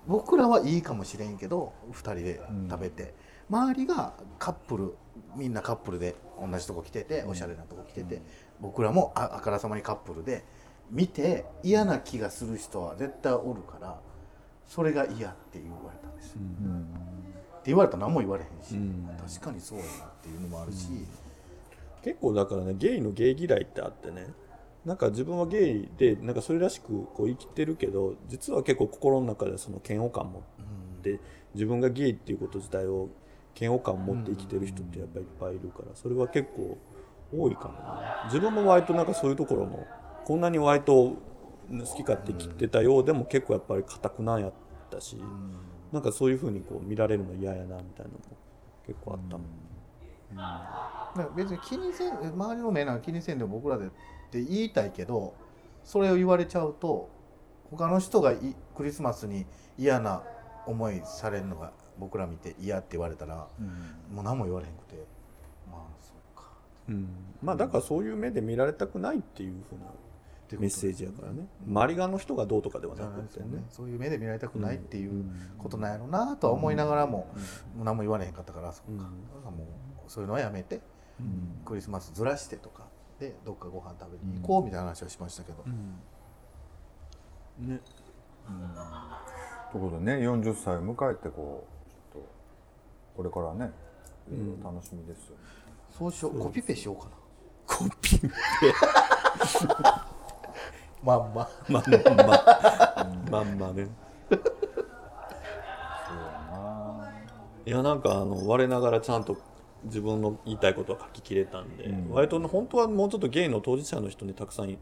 [0.06, 3.14] 僕らはいいかもしれんけど2人で食べて、
[3.48, 4.94] 周りがカップル
[5.34, 8.22] みんなカップルで同じとこ来てておしゃれなとこ来てて、
[8.60, 10.44] 僕らもああからさまにカップルで
[10.90, 13.98] 見て嫌な気がする人は絶対おるから
[14.66, 16.40] それが嫌って言われたんですよ。
[16.40, 19.08] って言われたら何も言われへんし、うん。
[19.26, 20.88] 確かにそうやなっていうのもあるし、
[22.04, 24.26] 結構だからねゲイのゲイ嫌いってあってね。
[24.84, 30.42] なんか自分はゲイでなんかそれらしくこう生きてるけど実は結構心の中でその嫌悪感持っ
[31.02, 31.20] て
[31.54, 33.08] 自分がゲイっていうこと自体を
[33.58, 36.76] 嫌悪感を持って生きてる人ってやっぱりいっぱいいるからそれは結構
[37.34, 39.86] 多いかもな自分も割となんかそういうところも
[40.26, 41.16] こんなに割と好
[41.96, 44.52] き勝手生きてたようでも結構やっぱり固くなんやっ
[44.90, 45.16] たし
[45.92, 48.36] なんかそういうふうにこう見られるの嫌やなみたいなのも
[48.86, 49.46] 結構あったもん。
[50.36, 53.88] だから別に気にせん周りの目なんか気にせんでも僕らでっ
[54.30, 55.34] て言いたいけど
[55.84, 57.10] それを言われちゃうと
[57.70, 59.46] 他の人がいクリスマスに
[59.78, 60.22] 嫌な
[60.66, 63.48] 思いされるのが僕ら見て嫌って言われたら、
[64.12, 64.96] もう何も言われへんくて。
[65.70, 66.48] まあそうか。
[66.88, 67.08] うん、
[67.42, 69.86] まあだからそういう目で見られたくないっていうふうな
[70.58, 71.46] メッセージやからね。
[71.66, 73.22] 周り側の人がどうとかではなくてね。
[73.24, 75.24] ですよねそういう目で見られたくないっていう
[75.58, 77.28] ことなんやろうなとは思いながらも,、
[77.76, 78.98] もう何も言われへんかったからそっか、うん。
[78.98, 79.10] だか
[79.44, 79.66] らもう
[80.08, 80.80] そういうのはやめて、
[81.64, 82.84] クリスマスずらしてとか
[83.18, 87.68] でどっかご飯食べに行こうみたいな話はしましたけど、うん。
[87.68, 87.80] ね。
[89.72, 92.28] ということでね40歳を迎えてこうちょっと
[93.16, 93.72] これからね
[94.62, 95.36] 楽しみですよ、
[95.90, 96.38] そうしよう。
[96.38, 97.10] コピペしようかな。
[97.66, 98.30] コピー
[101.02, 101.48] まんま。
[101.68, 101.84] まん
[102.26, 102.44] ま。
[103.30, 103.88] まんまね。
[107.66, 109.38] いやなんかあの我ながらちゃんと
[109.84, 114.76] 自分の言いたいことは書ききれたんで、割とね本当はもうちょっとゲイの当事者の人にたくさん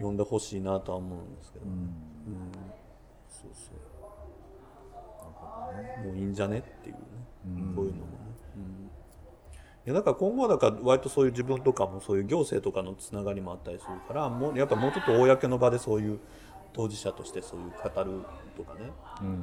[0.00, 1.90] 呼んでほしいなとは思うんですけど、うん。
[3.28, 3.74] そうそう。
[6.06, 7.02] もういいんじゃねっていうね、
[7.74, 8.12] こういうのもね、
[8.56, 8.90] うん
[9.84, 16.20] いやだから今後はだから割とそういう自分とかもそういう行政とかのつながりもあったりするからもうやっぱもうちょっと公の場でそういう
[16.72, 18.24] 当事者としてそういう語る
[18.56, 18.92] とかね、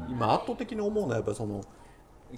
[0.07, 1.61] 今圧倒的に思うのはやっぱりその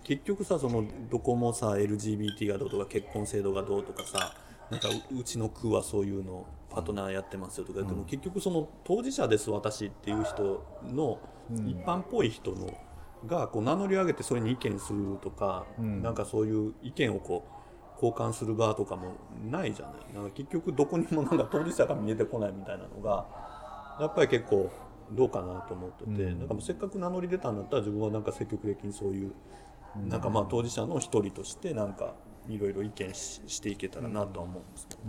[0.04, 4.34] 結局さそのどこもさ LGBT がどうとか結婚制度がどうとかさ
[4.70, 11.20] なんかううちの区はそういうのパートナーやってますよとか、でも結局その当事者です私っていう人の
[11.68, 12.74] 一般っぽい人の
[13.28, 20.14] がこう名乗り上げてそれに意見するとか、なんかそういう意見をこう交換する場とかもないじゃない。
[20.16, 24.72] なんか結局どこにもなんか当事者が見えてこないみたいなのがやっぱり結構
[25.12, 29.34] どうかなと思ってて、なんかもうせっかく名乗り出たんだったら自分はなんか積極的にそういう、
[29.96, 32.16] なんかまあ当事者の一人としてなんか
[32.48, 35.02] いろいろ意見ししていけたらなとは思うんですけど、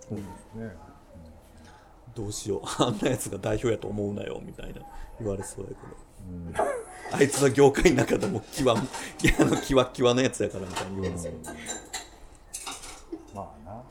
[0.00, 0.76] そうですね。
[2.14, 2.60] どうしよう。
[2.82, 4.82] あんなやつが代表やと思うなよ みたいな
[5.18, 6.66] 言われそうやけど、
[7.12, 8.76] あいつは業界の中でもキワい
[9.26, 11.32] やあのキワキワのやつやからみたいに言われそう、
[13.34, 13.82] まあな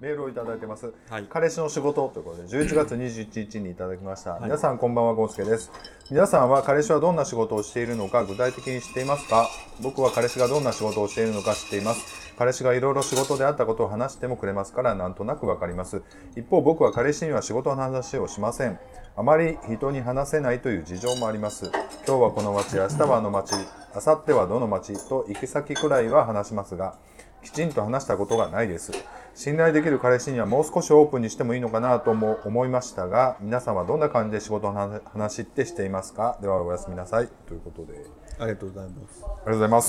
[0.00, 1.26] メールをいただいてます、はい。
[1.28, 5.70] 彼氏の仕事ということで11月21日にいただきました、皆さんこんばんはゴンスケです。
[6.10, 9.46] 皆さんは彼氏はどんな仕事をしているのか具体的に知っていますか？
[9.82, 12.32] 僕は彼氏がどんな仕事をしているのか知っています。
[12.38, 16.02] 彼氏がいろいろ仕事であったことを話してもくれますからなんとなくわかります。
[16.34, 18.78] 一方僕は彼氏には仕事の話をしません。
[19.16, 21.70] あまり人に話せないという事情もあります。
[22.06, 23.52] 今日はこの町明日はあの町
[23.94, 26.96] 明後日はどの町と行き先くらいは話しますが
[27.42, 28.92] きちんと話したことがないです。
[29.34, 36.38] 信頼できる彼氏にはもう少しオープンにしてもいいのかなとも思いましたが皆さんはどんな感じで仕事の話ってしていますか？
[36.42, 37.28] ではおやすみなさい。
[37.46, 38.04] ということで。
[38.38, 39.24] ありがとうございます。
[39.24, 39.82] ありがとうございま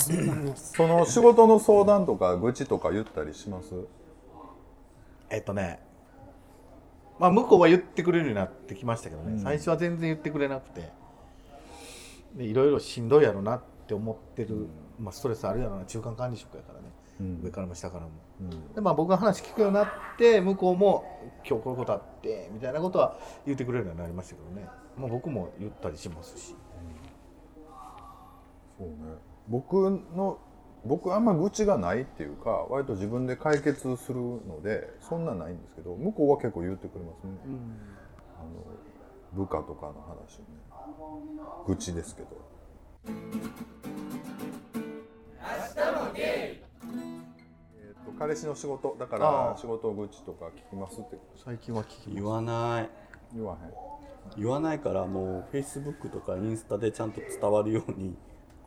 [0.55, 0.73] す。
[0.73, 3.73] その仕事の相談とか愚痴とか言ったりします？
[5.30, 5.80] えっとね
[7.19, 10.89] まあ向こうは言ってくれるようになってきましたけどね、最初は全然言ってくれなくて。
[12.36, 14.67] でいろいろしんどいやろなって思ってる、
[14.97, 15.86] まあ、ストレスあるやろな。
[15.86, 16.86] 中間管理職やからね、
[17.43, 18.11] 上からも下からも、
[18.74, 21.03] でまあ僕が話聞くようになって向こうも
[21.47, 24.67] 今日こういうことあってみたいなことは言ってくれるようになりましたけどね、
[24.97, 26.55] まあ、僕も言ったりしますし。
[28.78, 28.95] そうね。
[29.47, 30.39] 僕の
[30.84, 37.34] 僕あんま愚痴がないっていうか割と自分で解決するのでそんなないんですけど向こうは結構言ってくれますね、
[38.39, 38.49] あの
[39.34, 40.61] 部下とかの話をね。
[41.67, 42.28] 愚痴ですけど。
[46.15, 46.70] えーと
[48.22, 52.89] 彼氏の仕事だから仕事愚痴とか聞きますって最近は聞き言わない。
[53.34, 53.72] 言わへん。
[54.38, 58.15] 言わないからもうフェイスブックとかインスタでちゃんと伝わるように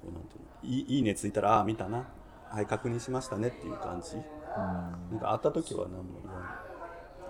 [0.02, 2.09] こうなんていうのいいいいねついたらああ見たな。
[2.48, 4.16] はい確認しましたねっていう感じ。
[4.16, 6.48] なんか会った時は何も言わない。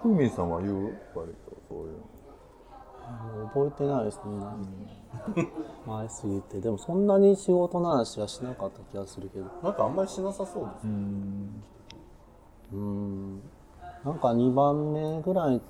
[0.00, 0.96] ふみさんは言う？
[1.14, 1.98] 割とそういうの。
[3.36, 4.16] もう覚えてないです
[5.36, 5.46] ね、
[5.86, 6.58] 前すぎて。
[6.58, 9.44] でもそんなに仕事の話はしなかった気がするけど。
[9.62, 10.86] なんかあんまりしなさそうです
[12.74, 13.40] うん。
[14.04, 15.60] なんか2番目ぐらい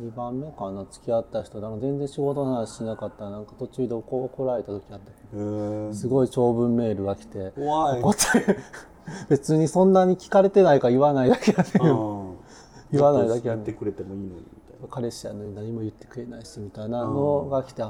[0.00, 1.60] 2番目かな付き合った人。
[1.60, 3.24] なんか全然仕事の話しなかった。
[3.24, 5.92] らなんか途中で怒怒られた時あったけど。
[5.92, 7.52] すごい長文メールが来て。
[7.56, 8.56] 怒って
[9.28, 12.36] 別にそんなに聞かれてないから言わないだけやねうん
[12.90, 14.40] 言わないだけやねやってくれてもいいのに。
[14.40, 14.44] み
[14.80, 17.82] たい彼氏やのに何も言ってくれないしみたいなのが来て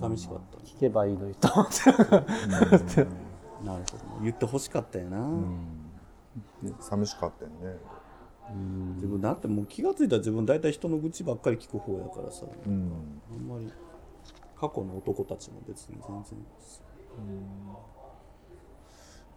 [0.00, 0.58] 寂しかった。
[0.58, 1.90] 聞けばいいのにと思って。
[3.64, 4.22] なるほど。
[4.22, 5.18] 言ってほしかったよな、
[6.80, 7.78] 寂しかったよね。
[8.96, 12.92] 自分だってもう気が付いたら自分大体人の愚痴ばっかり聞く方やからさ、うん。
[13.32, 13.72] あんまり
[14.56, 16.38] 過去の男たちも別に全然。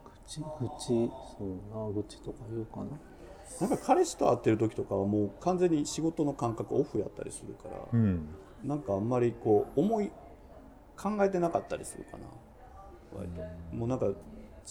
[0.03, 1.11] 愚痴愚痴そ
[1.41, 2.87] うな愚痴とか言うかな。
[3.61, 8.27] なんか彼氏と会ってる時とかはもう完全に仕事の感覚オフやったりするから、うん。
[8.63, 10.11] なんかあんまりこう思い
[10.97, 12.23] 考えてなかったりするかな。
[13.15, 13.41] 割と、
[13.75, 14.07] もうなんか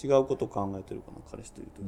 [0.02, 1.82] 違うこと考えてるかな彼氏といる時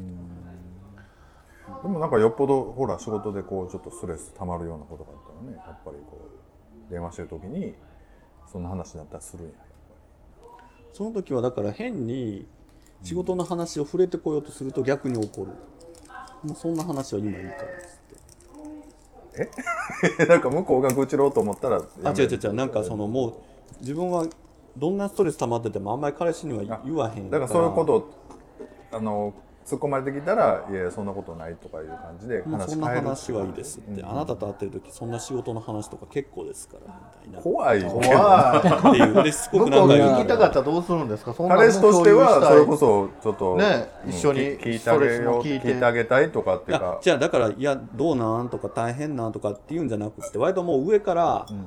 [1.67, 6.29] とか、でもなんかよっぽどほら仕事でこうちょっとストレス溜まるようなことがあったらねやっぱりこ
[6.89, 7.75] う電話してる時に
[8.51, 9.53] そんな話になったらするんや
[10.93, 12.47] その時はだから変に
[13.03, 15.49] 仕事の話を触れてこようとすると逆に怒る、
[16.43, 19.75] もうそんな話は今いいからっつって。
[20.17, 22.53] ぱり なんか向こうが愚痴ろうと思ったらあ違う違う違う。
[22.53, 23.35] なんかそのもう
[23.81, 24.27] 自分は
[24.77, 28.11] どんなストレス溜まっててもあんまり彼氏には言わへんだからそういうことを
[28.93, 36.93] あの突っ込まれてきたらいやいやそんなことないとかいう感じでもうそんな話はいいですって、あなたと会ってる時そんな仕事の話とか結構ですから
[37.25, 37.41] みたいな。
[37.41, 37.83] 怖い。
[37.83, 41.33] 怖いっていうですごくなんか聞きたかったらどうするんですか？
[41.33, 45.83] そんなの彼氏としてはそれこそちょっとねうん一緒に聞いてあげ聞いて。
[45.83, 46.99] あげたいとかっていうか。
[47.01, 51.67] じゃあだからいやどうなんとか大変なんとかっていうんじゃなくて割ともう上から、あん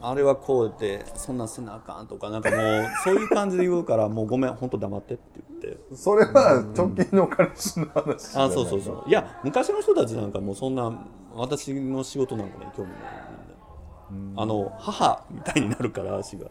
[0.00, 5.22] あれはこうでそんなんせなあかんとかなんかもうそういう感じで言うからもうごめん本当黙ってって
[5.60, 5.94] 言って。
[5.94, 9.08] それは直近の彼氏の話じゃあそうそうそう。
[9.08, 10.92] いや昔の人たちなんかもうそんな
[11.34, 13.00] 私の仕事なんかに興味ない
[14.10, 16.46] みんなあの母みたいになるから足が。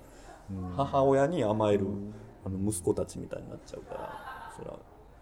[0.76, 1.88] 母親に甘える
[2.46, 4.78] あの息子たちみたいになっちゃうからそれは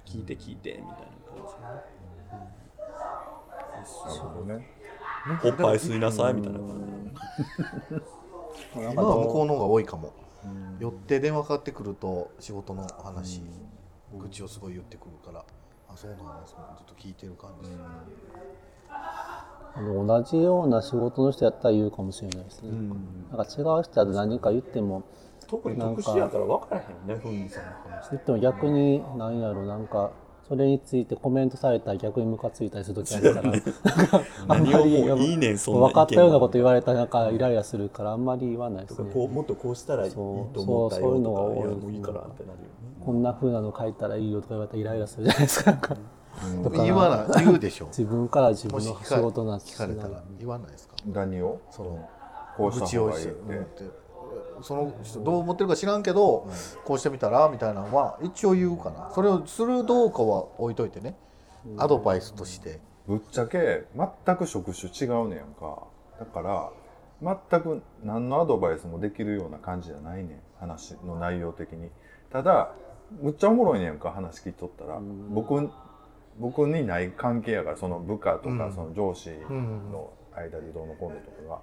[0.06, 1.40] 聞いて聞いてみたいな感
[4.08, 4.79] なるほどね
[5.44, 6.60] おっぱい吸いなさいみたいな。
[8.74, 10.14] 感じ今は向こうの方が多いかも。
[10.80, 13.42] 寄って電話かかってくると仕事の話
[14.18, 15.44] 愚痴をすごい言ってくるから。
[15.90, 17.70] あそうなんですずっと聞いてる感じ。
[18.90, 22.72] あの同じような仕事の人やったら言うかもしれないですね、
[23.32, 25.04] なんか違う人やと何か言っても
[25.48, 28.10] 特に特殊やから分からへんねふみさんの話。
[28.12, 30.12] 言っても逆に何やろなんか
[30.50, 33.52] それについてコメントされたら逆にムカついたりする時あるから。
[33.52, 39.12] なんかあんまりもういいねんそんな分かったようなこと言われたらなんかイライラするからあんまり言わないですね。
[39.14, 42.70] こうもっとこうしたらいいと思ったそうそうそういうのがよとか多いいやもういいからってなるよね
[43.06, 45.72] こんな風なの書いたらいいよとか言われたらイライラするじゃないですか。
[45.72, 45.82] なん。
[45.82, 45.94] か
[46.84, 47.88] 言わない言うでしょ。
[47.88, 50.96] 自分から自分の仕事なんて聞かれたら言わないですか？
[51.06, 51.60] 何を？
[51.70, 52.10] その
[52.58, 53.62] こうした方愚痴をしてがいい
[54.62, 56.48] その人どう思ってるか知らんけど、
[56.86, 59.12] こうしてみたらみたいなのは一応言うかな。
[59.14, 61.16] それをするどうかは置いといてね、
[61.78, 62.80] アドバイスとして。
[63.08, 65.88] ぶっちゃけ全く職種違うねやんか。
[66.20, 66.72] だから
[67.50, 70.42] 全く何のアドバイスもできるような感じじゃないねん。
[70.60, 71.90] 話の内容的に。
[72.32, 72.72] ただ
[73.22, 75.00] むっちゃおもろいねやんか話聞いとったら、
[75.30, 75.70] 僕
[76.38, 78.74] 僕にない関係やからその部下とか、うん。
[78.74, 79.32] その上司
[79.92, 81.62] の間でどうのこうのとかが。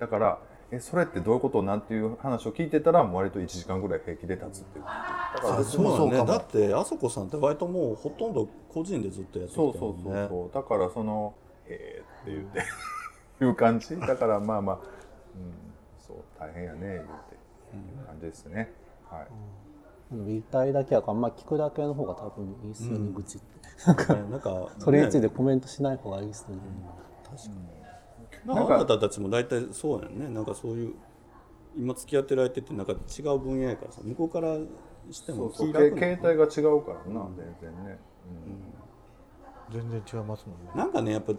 [0.00, 0.38] だから
[0.70, 1.62] えそれってどういうこと？
[1.62, 4.84] なんていう話を聞いてたらもう割と1時間ぐらい平気で立つっていう。
[4.84, 6.24] だからあそうね。
[6.26, 9.78] だってあそこさんって割ともうほとんど個人でずっとやってきたもんね。
[9.78, 10.50] そうそうそうそう。
[10.54, 11.34] だからその
[11.66, 12.64] 「へえ」って言って。
[13.44, 13.98] いう感じ？
[13.98, 14.82] だからまあまあ、うん、
[15.98, 17.04] そう大変やね言うて。
[17.76, 18.72] いう感じですね、
[19.10, 19.26] はい。
[20.10, 23.58] 言いたいだけやからあんま聞くだけの方が多分いいっすよね、愚痴って。
[24.14, 27.36] ねなんかそれについねてコメントしない方がいいっすよね、なん。
[27.36, 27.38] か
[28.46, 30.28] あなたたちも大体そうやんね。
[30.28, 30.94] なんかそういう
[31.76, 34.56] 今付き合ってる相手ってなんか違う分野やからさ向こうから
[35.10, 37.98] してもそうそう気楽携帯が違うからな、全然ね、
[39.72, 40.70] 全然違いますもんね。
[40.74, 41.34] なんかねやっぱ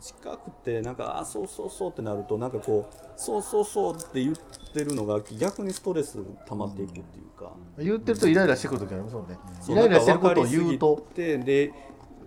[0.00, 4.36] 近くてなんかあそうそうそうってなるとなんかこうそうそうそうって言っ
[4.72, 6.18] てるのが逆にストレス
[6.48, 9.38] 溜まっていくっていうか、言ってるとイライラしてくる時ありますもんね。
[9.60, 11.06] そうイライラしてることを言うと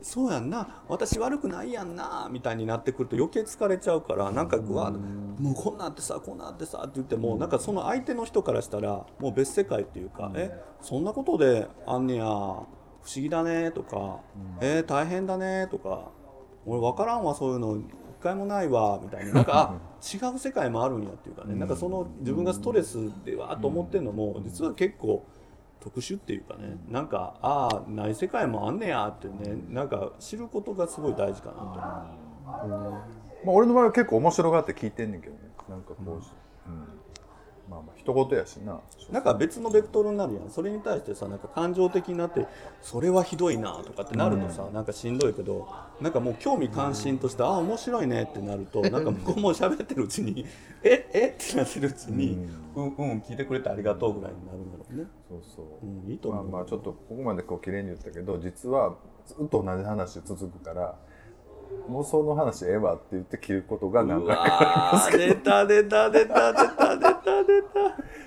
[0.04, 0.84] そうやんな。
[0.90, 2.28] 私悪くないやんな。
[2.30, 12.66] みたいになってくると余計疲れちゃうからなんかうわもうこんなってさこんなってさって言ってもなんかその相手の人からしたらもう別世界っていうか、えそんなことであんねや不思
[13.16, 14.20] 議だねとか、
[14.62, 16.12] えー大変だねとか
[16.66, 17.86] 俺分からんわそういうの一
[18.22, 19.34] 回もないわみたいな。
[19.36, 21.56] なんかあ違う世界もあるんやっていうかね。
[21.56, 25.26] なんかその自分がストレスでわーっと思ってるのも実は結構
[25.84, 31.60] 特殊っていうかねなんかああない世界もあんねやってねなんか知ることがすごい大事かなと。
[33.46, 35.40] まあ、俺の場合は結構面白がって聞いてんねんけどね。
[35.70, 36.22] なんかこう、うん。
[37.74, 38.80] まあまあ一言やしな。
[39.12, 40.50] なんか別のベクトルになるやん。
[40.50, 42.46] それに対してさなんか感情的になって
[42.82, 45.68] それはひどいなとかってなるとさ、なんかしんどいけど
[46.00, 50.46] なんかもう興味関心として、ああ面白いねってなるとなんか向こうも喋ってるうちに
[50.84, 51.28] ええ？
[51.30, 52.38] ってなってるうちに、
[52.76, 58.96] うん、うん聞いてくれてありがとうぐらいになるんだろうね、そうそう、うん、いいと思う、まあまあちょっとここまでこう綺麗に言ったけど実は
[59.26, 60.96] ずっと同じ話続くから
[61.88, 66.54] もうその話ええわって言って切ることが何う回かわー出た出た出た出た。
[66.54, 66.83] 出た出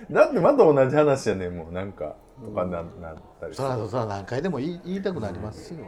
[0.08, 3.68] ただってまた同じ話やねんもうなんかとかな,、なったりする。
[3.68, 5.80] そらそら何回でも言い言いたくなりますよ、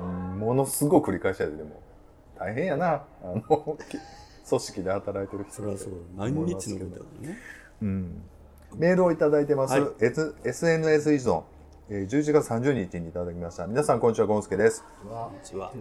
[0.00, 0.38] うん。
[0.38, 1.82] ものすごく繰り返しやででも。
[2.38, 3.04] 大変やな。
[3.22, 3.98] あのき
[4.48, 7.38] 組織で働いてる人それはそう毎日のことだからね。
[7.82, 8.22] うん、
[8.76, 9.90] メールをいただいてます、はい。
[10.00, 11.42] S SNS 依存、
[11.88, 13.66] えー11月30日にいただきました。
[13.66, 14.84] 皆さんこんにちはゴンスケです。
[15.02, 15.72] こんにちは。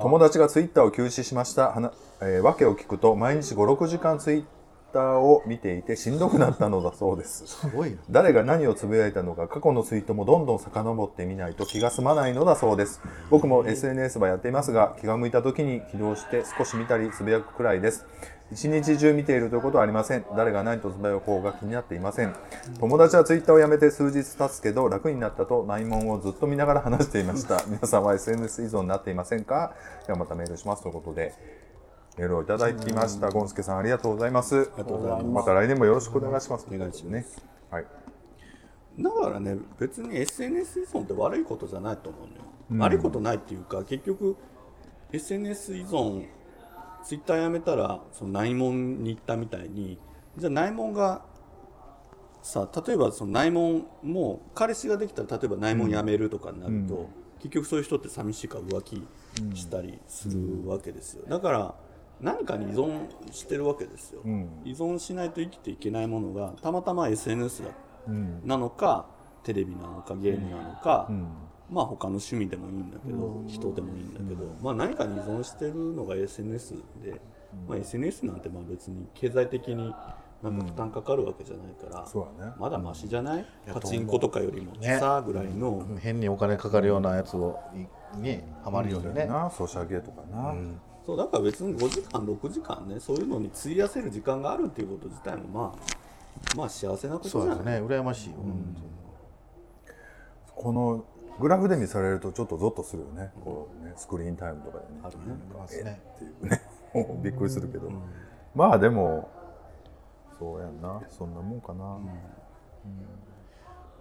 [0.00, 1.68] 友達がツイッターを休止しました。
[1.68, 4.44] はな、えー、訳を聞くと毎日56時間ツイッ
[4.92, 7.46] ターを見ていてしんどくなったのだそうです。
[7.46, 7.96] すごいな。
[8.10, 13.00] 誰が何をつぶやいたのか過去のツイートもどんどん遡ってみないと気が済まないのだそうです。
[13.30, 18.06] 僕も SNS はやっていますが気が向いた時に起動して少し見たりつぶやくくらいです。
[18.52, 20.24] 一日中見ているということはありません。
[20.36, 22.34] 誰が何とつぶやく方が気になっていません。
[22.80, 27.62] 友達はツイッターをやめて数日経つけど楽になったと内門をずっと見ながら話していました。
[27.68, 29.72] 皆さんは SNS 依存になっていませんか？
[30.08, 30.82] ではまたメールします。
[30.82, 31.32] ということで
[32.18, 33.30] メールをいただきました。
[33.30, 34.56] ゴンスケさんありがとうございます。
[34.56, 35.26] ありがとうございます。
[35.26, 36.66] また来年もよろしくお願いします。
[36.70, 37.26] お願いしますね。
[37.70, 37.86] はい。
[38.98, 44.36] だからね別に SNS 依存って悪いことじゃないと思うのよ、悪いことないっていうか結局
[45.12, 46.26] SNS 依存
[47.04, 49.98] ツイッターやめたらその内門に行ったみたいに
[50.36, 51.22] じゃあ内門が
[52.42, 57.08] さ例えばその内門も彼氏ができたら例えば内門やめるとかになると、
[57.38, 59.06] 結局そういう人って寂しいから浮気
[59.54, 61.24] したりするわけですよ。
[61.28, 61.74] だから
[62.20, 64.62] 何かに依存してるわけですよ、ん。
[64.64, 67.70] 依存しないと生きていけないものがたまたま SNS だ。
[68.08, 68.42] うん。
[68.44, 69.06] なのか
[69.42, 71.28] テレビなのかゲームなのか、ん。
[71.70, 77.20] まあ他の趣味でもいいんだけど、人でもいいんだけど、まあ何かに依存してるのが SNS で、
[77.68, 79.94] まあ、SNS なんてまあ別に経済的に
[80.42, 82.52] なんか負担かかるわけじゃないから、そうだね。
[82.58, 89.50] まだマシじゃない、パチンコとかよりもねさぐらいの、変にお金かかるようなやつをいにハマるようにね、な。
[89.50, 90.54] ソシャゲとかな、
[91.10, 97.48] そうだから別に5時間6時間ねそういうのに費やせる時間があるっていうこと自体もまあまあ幸せなことじゃない。
[97.56, 98.36] そうですね羨ましいよ、
[100.54, 101.04] この
[101.40, 105.00] グラフで見されるとちょっとゾッとするよね,、こうねスクリーンタイムとかでね。
[105.02, 105.22] あるね。
[105.58, 106.00] ますね。
[106.14, 106.62] っていうね。
[107.24, 107.90] びっくりするけど、
[108.54, 109.28] まあでも
[110.38, 111.00] そうやんな。
[111.08, 111.98] そんなもんかな、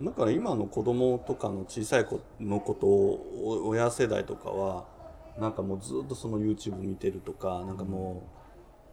[0.04, 4.99] だから今の子供とかの小さい子のことをお親世代とかは
[5.40, 8.24] なんかもうずっとその YouTube 見てるとかなんかも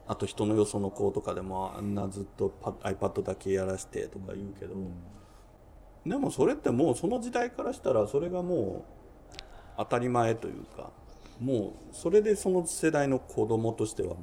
[0.08, 4.74] う、あと人のよその子とかでもあんなずっと iPad だけやらしてとか言うけど、
[6.06, 8.84] でもそれってもうその時代からしたらそれがも
[9.32, 9.40] う
[9.78, 10.90] 当たり前というか
[11.40, 14.16] もうそれでその世代の子供としてはもう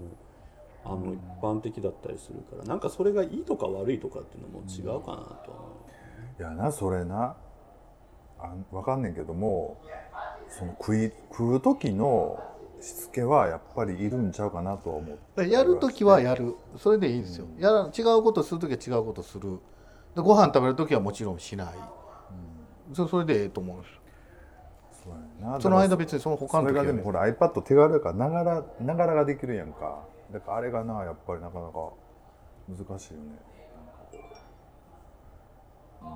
[0.86, 5.88] あの一般的だったりするからなんかそれがいいとか悪いとかっていうのも違うかなとは思
[6.38, 6.42] う。
[6.42, 7.36] いやなそれな
[8.40, 9.82] あんわかんねんけども
[10.58, 12.40] その食い食う時の
[12.80, 16.56] しつけはやっぱりいるんちゃうかなとは思うだからやる時はやる。
[16.78, 19.60] それでいいですよ、やら違うことする時は違うことする。
[20.16, 21.68] でご飯食べる時はもちろんしない、
[22.94, 24.00] そそれでええと思うんですよ。
[25.60, 30.04] その間別にその他それの時はがでもほら iPad 手軽やからながらながらができるやんか。
[30.32, 31.90] だからあれがなやっぱりなかなか
[32.70, 33.26] 難しいよね。
[36.02, 36.12] う、うん、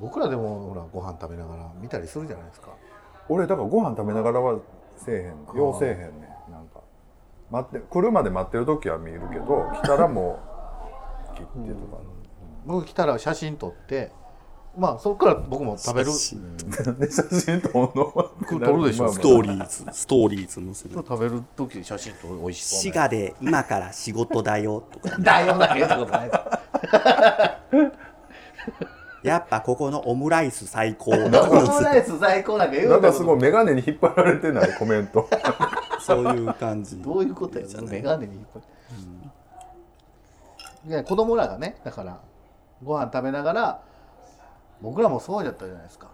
[0.00, 2.70] 僕らでもほらご飯食べながら見たりするじゃないですか。
[3.28, 4.60] 俺だからご飯食べながらは
[4.96, 5.56] せえへん。
[5.56, 6.80] ようせえへんねなんか。
[7.50, 10.40] 待って来るまで待ってる時は見るけど来たらも
[11.32, 12.02] う切ってとか、
[12.66, 14.12] 僕来たら写真撮って
[14.76, 16.10] まあそこから僕も食べる。
[16.10, 19.12] 写真撮るの撮るでしょ。
[19.12, 19.84] ストーリーズ。
[19.92, 20.94] ストーリーズ載せる。
[20.96, 22.80] 食べる時写真撮る美味しそう。
[22.80, 25.16] 滋賀で今から仕事だよとか。
[25.22, 26.30] だよだよってことない
[29.24, 31.10] やっぱここのオムライス最高。
[31.12, 35.28] オムライス最高なんか言うなんかすいごい眼鏡に引っ張られてないコメント。
[36.00, 37.02] そういう感じ。
[37.02, 38.64] どういうことやその眼鏡に引っ張る。
[40.86, 42.20] いや子供らがねだから
[42.82, 43.80] ご飯食べながら
[44.82, 46.08] 僕らもそうだったじゃないですか。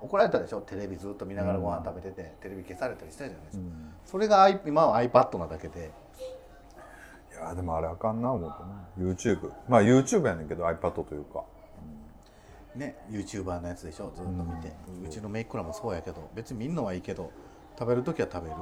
[0.00, 0.60] 怒られたでしょ？
[0.60, 3.64] テレビずっと見ながらご飯食べてて、テレビ消されたりしたじゃないですか、
[4.04, 5.90] それが i- 今は iPad なだけで。
[7.32, 9.12] いやでもあれあかんな思ってな。
[9.12, 11.44] YouTube まあ YouTube やねんけど iPad というか
[12.74, 14.72] ね YouTuber のやつでしょずっと見て、
[15.04, 17.30] うちのメイクらもそうやけど別に見んのはいいけど
[17.78, 18.56] 食べる時は食べる、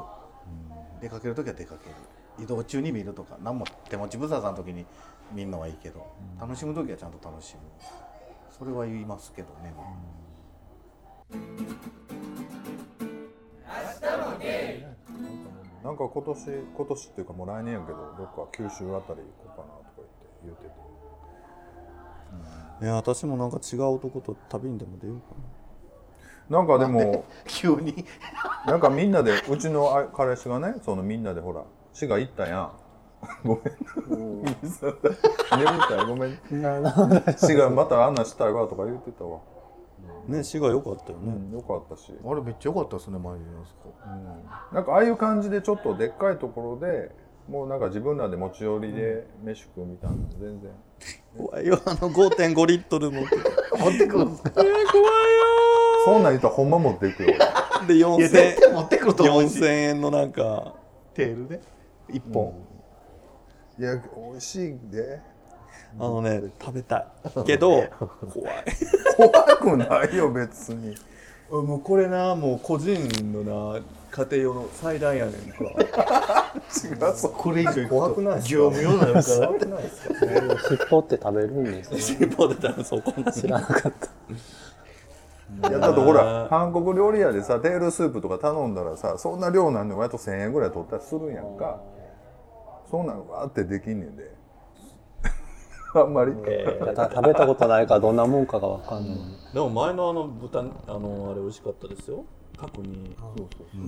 [1.01, 1.95] 出かける時は出かける。
[2.39, 4.87] 移動中に見るとか何も手持ち無沙汰の時に
[5.35, 6.07] 見んのはいいけど、
[6.41, 7.61] 楽しむ時はちゃんと楽しむ。
[8.57, 9.75] それは言いますけどね、
[15.83, 16.47] なんか今年
[16.77, 20.90] 今年っていうかもう来年やけどどっか九州あたり行こうかなとか言って言ってて
[22.83, 25.27] いや私もなんか違うとこと旅にでも出ようか
[26.49, 26.63] な。
[26.63, 28.05] んかでも 急に。
[28.67, 31.63] なんかみんなでうちのあ彼氏がねそのみんなでほら
[31.93, 32.73] 滋賀行ったやん。
[33.45, 34.45] ごめん。
[35.59, 36.07] 眠たい。
[36.07, 36.39] ごめん。
[37.37, 39.41] 滋賀また案内したいわとか言ってたわ、
[40.27, 42.15] なね滋賀良かったよね、うん、よかったし。
[42.25, 43.95] あれめっちゃ良かったですね前にあそこ
[44.73, 47.15] なんかああいう感じでちょっとでっかいところで
[47.49, 50.71] もうなんか自分らで持ち寄りで飯食うみたいなの全然。
[51.37, 53.37] 怖いよあの5.5リットル持って
[53.79, 54.63] 持ってくるんですか？
[56.05, 57.35] そんなん言ったらほんま持っていくよ。
[57.87, 59.59] でいや4000絶対持ってくると思うし。
[59.59, 60.75] 4000円のなんか。
[61.15, 61.61] テールで？
[62.13, 62.53] 一本、
[63.79, 65.21] いや美味しいで。
[65.99, 67.43] あのね食べたい。
[67.47, 67.83] けど
[68.33, 68.65] 怖い。
[69.17, 70.95] 怖くないよ別に。
[71.51, 72.97] もうこれなもう個人
[73.33, 73.81] のな
[74.11, 78.55] 家庭用の最大やねんか違うこれ以上怖くないですか？
[78.55, 79.79] 業務用になるかくな？
[79.81, 80.15] いですか
[80.69, 82.01] 尻尾って食べるんですね。
[82.01, 85.69] 尻尾出たらそこの知らなかった。
[85.69, 91.81] いやだってほら韓国料理屋でさテールスープとか頼んだらさそんな量なんで割と1000円ぐらい取ったりするんやんか。
[92.91, 94.35] そんなんわーってできんねんで。
[95.95, 99.17] あんまり、いやた食べたことないからどんなもんかがわかんない、
[99.53, 100.65] でも前のあの豚あ
[100.99, 102.25] のあれ美味しかったですよ
[102.61, 103.17] 角煮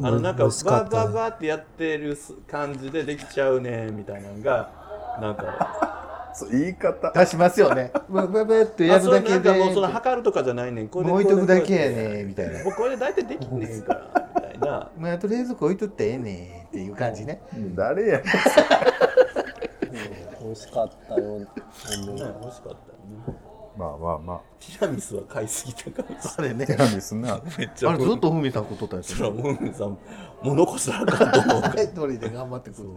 [0.03, 2.17] あのなんかバーバーバーってやってる
[2.51, 5.99] 感じでできちゃうねみたいなのがなんか
[6.35, 7.13] そう言い方。
[7.13, 7.93] 出しますよね。
[8.09, 9.53] ブブブってやるだけで。
[9.53, 10.89] もうその測るとかじゃないねん。
[10.89, 12.65] これで置いとくだけやねみたいな。
[12.65, 14.91] もうこれで大体できんねんからみたいな。
[14.97, 17.43] もうあと冷蔵庫置いとってええねっていう感じね。
[17.75, 18.25] 誰やねん。
[20.43, 21.39] 美味しかったよ。
[21.39, 22.77] ね美味しかったよ
[23.29, 26.09] ねまあまあまティラミスは買いすぎたから
[26.39, 26.65] あれね。
[26.65, 27.41] あテラミスな。
[27.59, 29.99] めっちゃあれずっとふみさん食っとったんですそらよムーンさんも
[30.53, 31.71] う残したらあかんと思う。
[31.81, 32.89] 一人で頑張ってくる。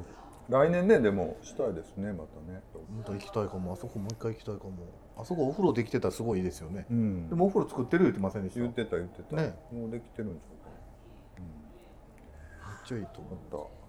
[0.47, 2.61] 来年ねでもしたいですねまたね。
[2.73, 3.73] 本当行きたいかも。
[3.73, 4.71] あそこもう一回行きたいかも。
[5.17, 7.29] あそこお風呂できてたらすごいいいですよね、うん。
[7.29, 8.59] でもお風呂作ってる言ってませんでした？
[8.59, 9.57] 言ってた言ってた、ね。
[9.71, 10.69] もうできてるんちゃうか
[12.67, 13.33] めっちゃいいと思う。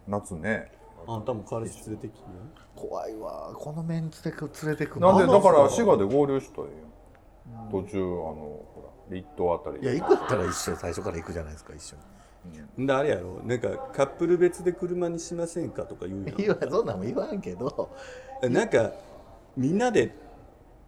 [0.09, 0.70] また夏ね
[1.09, 2.27] あんたも彼氏連れてきて。
[2.75, 3.53] 怖いわ。
[3.55, 6.75] このメンツで連れてくなんでだから滋賀で合流したらいい
[7.55, 11.97] やん途中あのほら立東あたりいや行くったら一緒最初から行くじゃないですか一緒
[12.79, 13.41] であれやろ。
[13.45, 17.91] なんかカップル別で車にしませんかとか言うやんに言わそんなんも言わんけど。
[18.43, 18.93] なんか
[19.57, 20.15] みんなで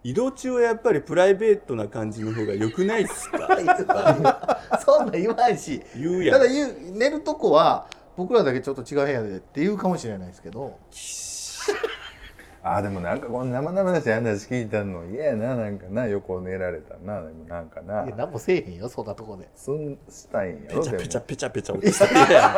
[0.04, 3.48] 移動中はやっぱりプライベートな感じの方が良くないっすか？
[4.84, 5.82] そんなん言わんし。
[5.96, 6.38] 言うやん。
[6.38, 7.86] ただ言う寝るとこは
[8.18, 10.76] 僕らだけちょっと違う部屋でって言うかもしれないですけど。
[12.64, 17.22] あでもなんかこの生々しい話聞いたの嫌やななんかな横寝られたな。
[17.22, 18.04] でもなんかな。
[18.04, 19.48] いや何もせえへんよそんなとこで。
[19.54, 22.48] すんしたいんやろペチャペチャでペチャペチャ落ちてるや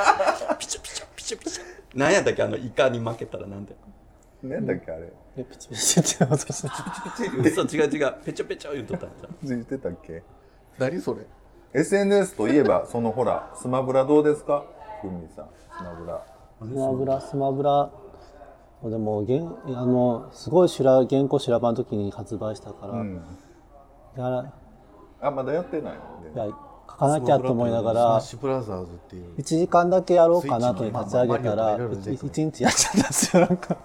[0.54, 0.56] ん。
[0.58, 1.64] ピチャピチャピチャピチャ。
[1.94, 3.74] 何やったっけあのイカに負けたらなんで
[4.42, 5.12] もなんだっけあれ。
[5.36, 8.14] えピチピチって私嘘違う違う。
[8.24, 9.10] ペチャペチャ言うとったん
[9.44, 10.22] じゃん言ってたっけ？
[10.78, 11.20] 何それ。
[11.74, 14.64] SNS といえばそのほらスマブラどうですか？
[15.00, 16.24] ふみさんスマブラ。
[16.60, 17.20] スマブラ。
[17.20, 17.90] スマブラ。
[18.82, 23.22] でもげんあのすごい修羅原稿修羅版の時に発売したから、うん。
[24.16, 24.52] やら
[25.20, 25.94] あまだやってない
[26.34, 26.54] のいや
[26.88, 29.34] 書かなきゃと思いながスマッらシュブラザーズっていう。
[29.36, 32.32] 1時間だけやろうかなと立ち上げたらまあまあマリオとかいろいろ出てくる。
[32.32, 33.76] 1日やっちゃったんですよなんか。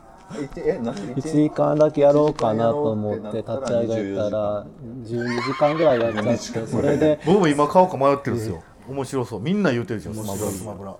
[0.55, 4.65] でえ何1時間だけやろうかなと思って立ち上げたら
[5.03, 9.39] 12時間ぐらいやっちゃってそれで僕も今買おうか迷ってるんですよ面白そう。
[9.39, 10.95] みんな言ってるじゃんスマブラスマブラ。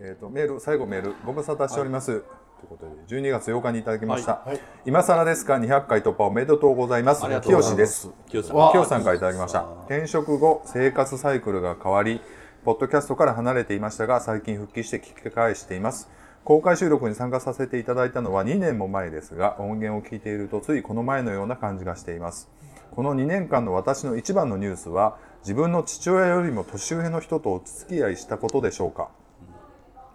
[0.00, 1.14] えー、とメール最後メール。
[1.24, 2.22] ご無沙汰しております、という
[2.68, 4.60] ことで12月8日にいただきました、はい。
[4.84, 7.24] 今更ですか？200回突破おめでとうございます。
[7.24, 7.76] ありがとうございます。
[7.76, 8.10] 清です。
[8.28, 8.70] 清さん。
[8.72, 9.66] 清さんからいただきました。
[9.86, 12.20] 転職後生活サイクルが変わり
[12.64, 16.08] ポッドキャストから離れていましたが最近復帰して聞き返しています。
[16.44, 22.50] 公開収録に参加させていただいたのは2年も前ですが音源を聞いているとついこの前のような感じがしています
[22.94, 29.08] この2年間の私の一番のニュースは自分の父親よりも年上の人とお付き合いしたことでしょうか。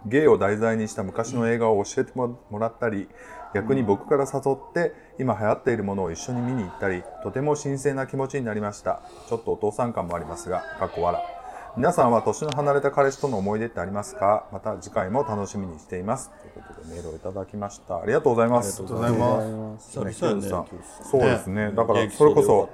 [0.05, 3.09] 芸を題材にした昔の映画を教えてもらったり
[3.53, 9.01] 逆に僕から誘って今流行っているものを一緒に見に行ったりとても神聖な気持ちになりました。
[9.27, 11.36] ちょっとお父さん感もありますがかっこ笑
[11.77, 14.47] 皆さんは年の離れた彼氏との思い出ってありますか？
[14.51, 16.31] また次回も楽しみにしています。
[16.31, 17.99] ということでメールをいただきました。
[18.01, 18.81] ありがとうございます。
[18.81, 19.91] ありがとうございます。
[19.91, 20.67] 久々やね。
[21.03, 21.71] そうですね。
[21.73, 22.67] だからそれこそ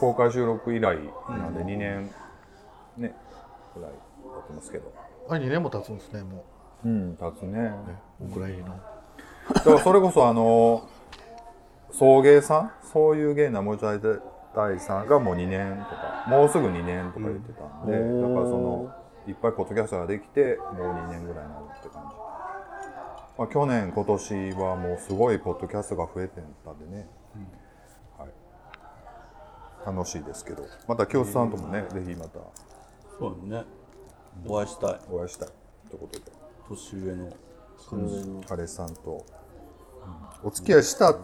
[0.00, 2.10] 公開収録以来なんで2年
[2.96, 3.14] ね
[3.76, 3.96] ぐらいや
[4.42, 4.94] ってますけど。
[5.28, 6.46] あれ2年も経つんですねも
[6.86, 6.88] う。
[6.88, 7.50] ん経つね。
[7.50, 7.70] うね
[8.30, 8.80] お蔵入りの。
[9.52, 10.88] だからそれこそあの
[11.90, 12.72] 送迎さん？
[12.94, 14.22] そういう芸なもうちょい大
[14.80, 18.94] さんがもう2年とかもうすぐ2年とか言ってたんで、うんだからその
[19.26, 22.16] いっぱいポッドキャストができてもう2年ぐらいになるって感じ、
[23.38, 27.06] まあ、去年今年はもうすごいポッドキャストが増えてたんでね、
[28.18, 28.28] はい、
[29.86, 30.64] 楽しいですけど。
[30.86, 32.38] また京都さんともね、ぜひまた。
[33.18, 33.64] そうだね。
[34.46, 35.00] お会いしたい。
[35.10, 35.48] お会いしたい。
[35.90, 36.24] ということで。
[36.68, 37.30] 年上の
[38.46, 39.24] 彼氏さんと、
[40.42, 41.14] お付き合いした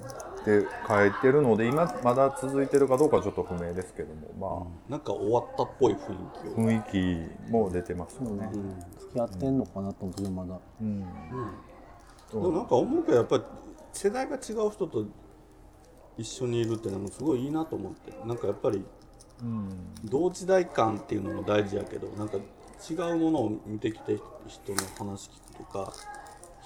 [0.45, 8.51] って書いてるので今まだ続いてるかどうかはちょっと不明ですけどもなんか終わったっぽい雰囲気雰囲気も出てますよね、
[8.99, 10.61] 付き合ってんのかなと思うけどまだ。
[10.81, 11.01] うん。
[11.01, 11.07] で
[12.39, 13.43] もなんか思うけどやっぱり
[13.93, 15.07] 世代が違う人と
[16.19, 18.13] 一緒にいるってなんかすごいいいなと思って。
[18.27, 18.85] なんかやっぱり
[20.05, 25.93] 同時代感っていうのも大事やけどなんか違うものを見てきて人の話聞くとか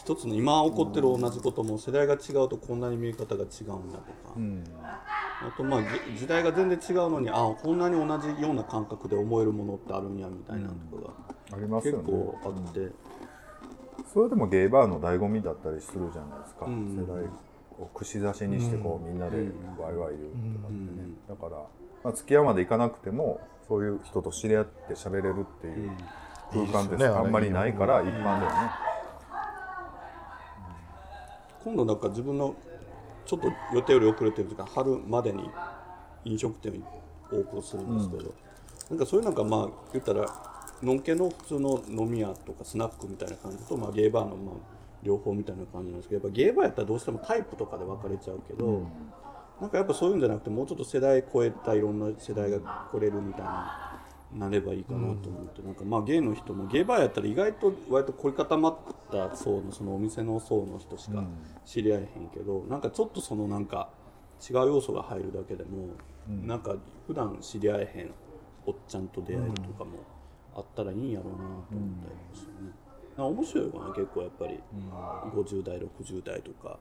[0.08, 4.64] 一つの今起こってる同じことも世代が違うとこんなに見え方が違うんだとか、うん。
[4.80, 5.82] あとまあ
[6.14, 11.12] じ時代が全然違うのにあこんなに同じような感覚で思えるものってあるんやみたいなとか
[11.52, 12.04] ありますよね。
[12.04, 12.90] が結構あって。
[14.14, 16.96] それでもゲイバーの醍醐味だったりするじゃないですか、ん。
[16.96, 17.26] 世代
[17.78, 19.36] を串刺しにしてこう、みんなで
[19.78, 21.50] ワイワイ言うとかってね、だから、
[22.02, 25.90] まあ、付き合うまでいかなくてもそういう人と知り合って喋れるっていう
[26.50, 28.88] 空間ってねあんまりないから一般ではね、
[31.68, 32.56] 今度なんか自分の
[33.26, 35.44] ちょっと予定より遅れてる時間春までに
[36.24, 36.82] 飲食店
[37.30, 38.34] をオープンするんですけど、
[38.88, 40.26] なんかそういうなんかまあ言ったら
[40.82, 44.54] のんけの普通の飲み屋とかスナックみたいな感じと、まあ、ゲーバーのまあ
[45.02, 48.88] 両方みたいな感じなんですけどやっぱゲーバーやったらどうしてもタイプとかで分かれちゃうけど、
[49.60, 53.87] なんかやっぱそういうんじゃなくてもうちょっと世代超えたいろんな世代が来れるみたいな。
[54.36, 58.76] なればいいかなと思って、なんかまあゲイの人もゲイバーやったら意外と割と凝り固まっ
[59.10, 61.24] た層のそのお店の層の人しか
[61.64, 63.88] 知り合えへんけど、なんかちょっとそのなんか
[64.48, 65.88] 違う要素が入るだけでも、
[66.46, 66.76] なんか
[67.06, 68.10] 普段知り合えへん
[68.66, 69.98] おっちゃんと出会えるとかも
[70.54, 72.70] あったらいいんやろうなと思ったりもしてね、
[73.16, 74.60] なんか面白いかな結構やっぱり。
[75.34, 76.78] 50代60代とか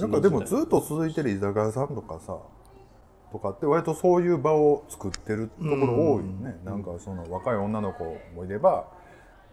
[0.00, 2.38] なんかでもずっと続いてる居酒屋さんとかさ
[3.32, 8.04] とかって割とそういう場を作ってるところ多いよね、なんかその若い女の子
[8.34, 8.86] もいれば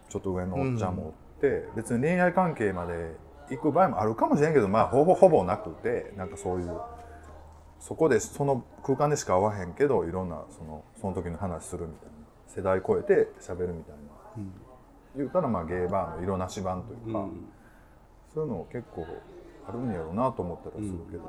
[0.08, 3.14] ちょっと上のおっちゃんもおって、別に恋愛関係まで
[3.50, 6.80] 行く場合もあるかもしれんけどまあほぼほぼなくてなんかそういう
[7.80, 12.14] そこでその空間でしか会わへんけどいろんなそのその時の話するみたいな
[12.48, 14.44] 世代超えて喋るみたいな、
[15.16, 17.48] 言うたらまあゲーバーの色なし版というか、うん。
[18.34, 19.06] そういうの結構
[19.66, 21.22] あるんやろうなと思ったりするけど、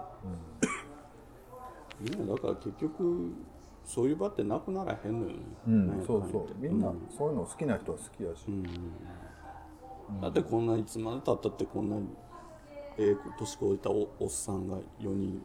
[2.02, 3.34] みんなだから結局
[3.86, 6.48] そういう場ってなくならへんのよね、うんそうそう。
[6.60, 7.08] みんなうん。
[7.10, 8.46] そういうの好きな人は好きやし、
[10.22, 11.96] だってこんないつまでたったってこんな
[12.98, 15.42] ええ年越えたおおっさんが4人、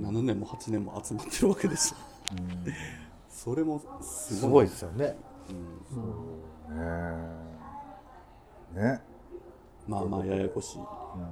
[0.00, 1.96] 7年も8年も集まってるわけですよ、
[3.28, 4.52] それもすすごい。
[4.52, 5.06] ごいですよね。
[5.06, 5.16] ね
[8.74, 8.80] え。
[8.80, 9.02] ね。
[9.88, 10.78] まあまあややこしい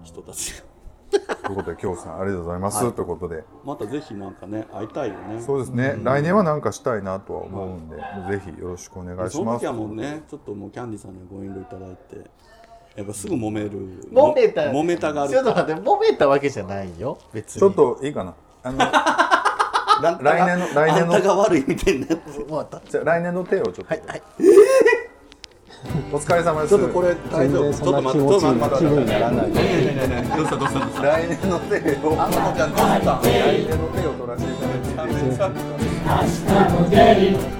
[0.02, 0.64] 人たちが、
[1.10, 3.44] ということで京さんありがとうございます、ということで。
[3.64, 5.40] またぜひなんかね会いたいよね。
[5.40, 9.32] そうですね、来年はなんかしたいなとは思うんで、ぜひよろしくお願いします。
[9.36, 10.22] その時はもうね。
[10.30, 12.30] ちょっともうキャンディーさんにはご遠慮いただいて。
[12.96, 13.70] やっぱすぐ揉める。
[14.10, 15.30] 揉めた揉めたがる。
[15.30, 17.60] ちょっと待って揉めたわけじゃないよ別に。
[17.60, 18.34] ちょっといいかな。
[18.62, 18.78] あの
[20.00, 24.22] ら 来年の来年あんたがの悪いみたいになって終わったじゃあ来年の手をちょっと、はいはい
[26.12, 26.76] お疲れ様です。
[26.76, 27.72] ちょっとこれ大丈夫？
[27.72, 28.84] ちょっと待ってちちょっと待って。
[28.84, 29.50] 気分にならない。
[29.50, 31.02] どうしたどうしたどうした？
[31.02, 33.24] 来年の手をあの子ちゃんどうした来
[33.64, 35.20] 年の手を取らせていただいて。
[36.00, 36.12] 明
[36.46, 37.59] 日も出る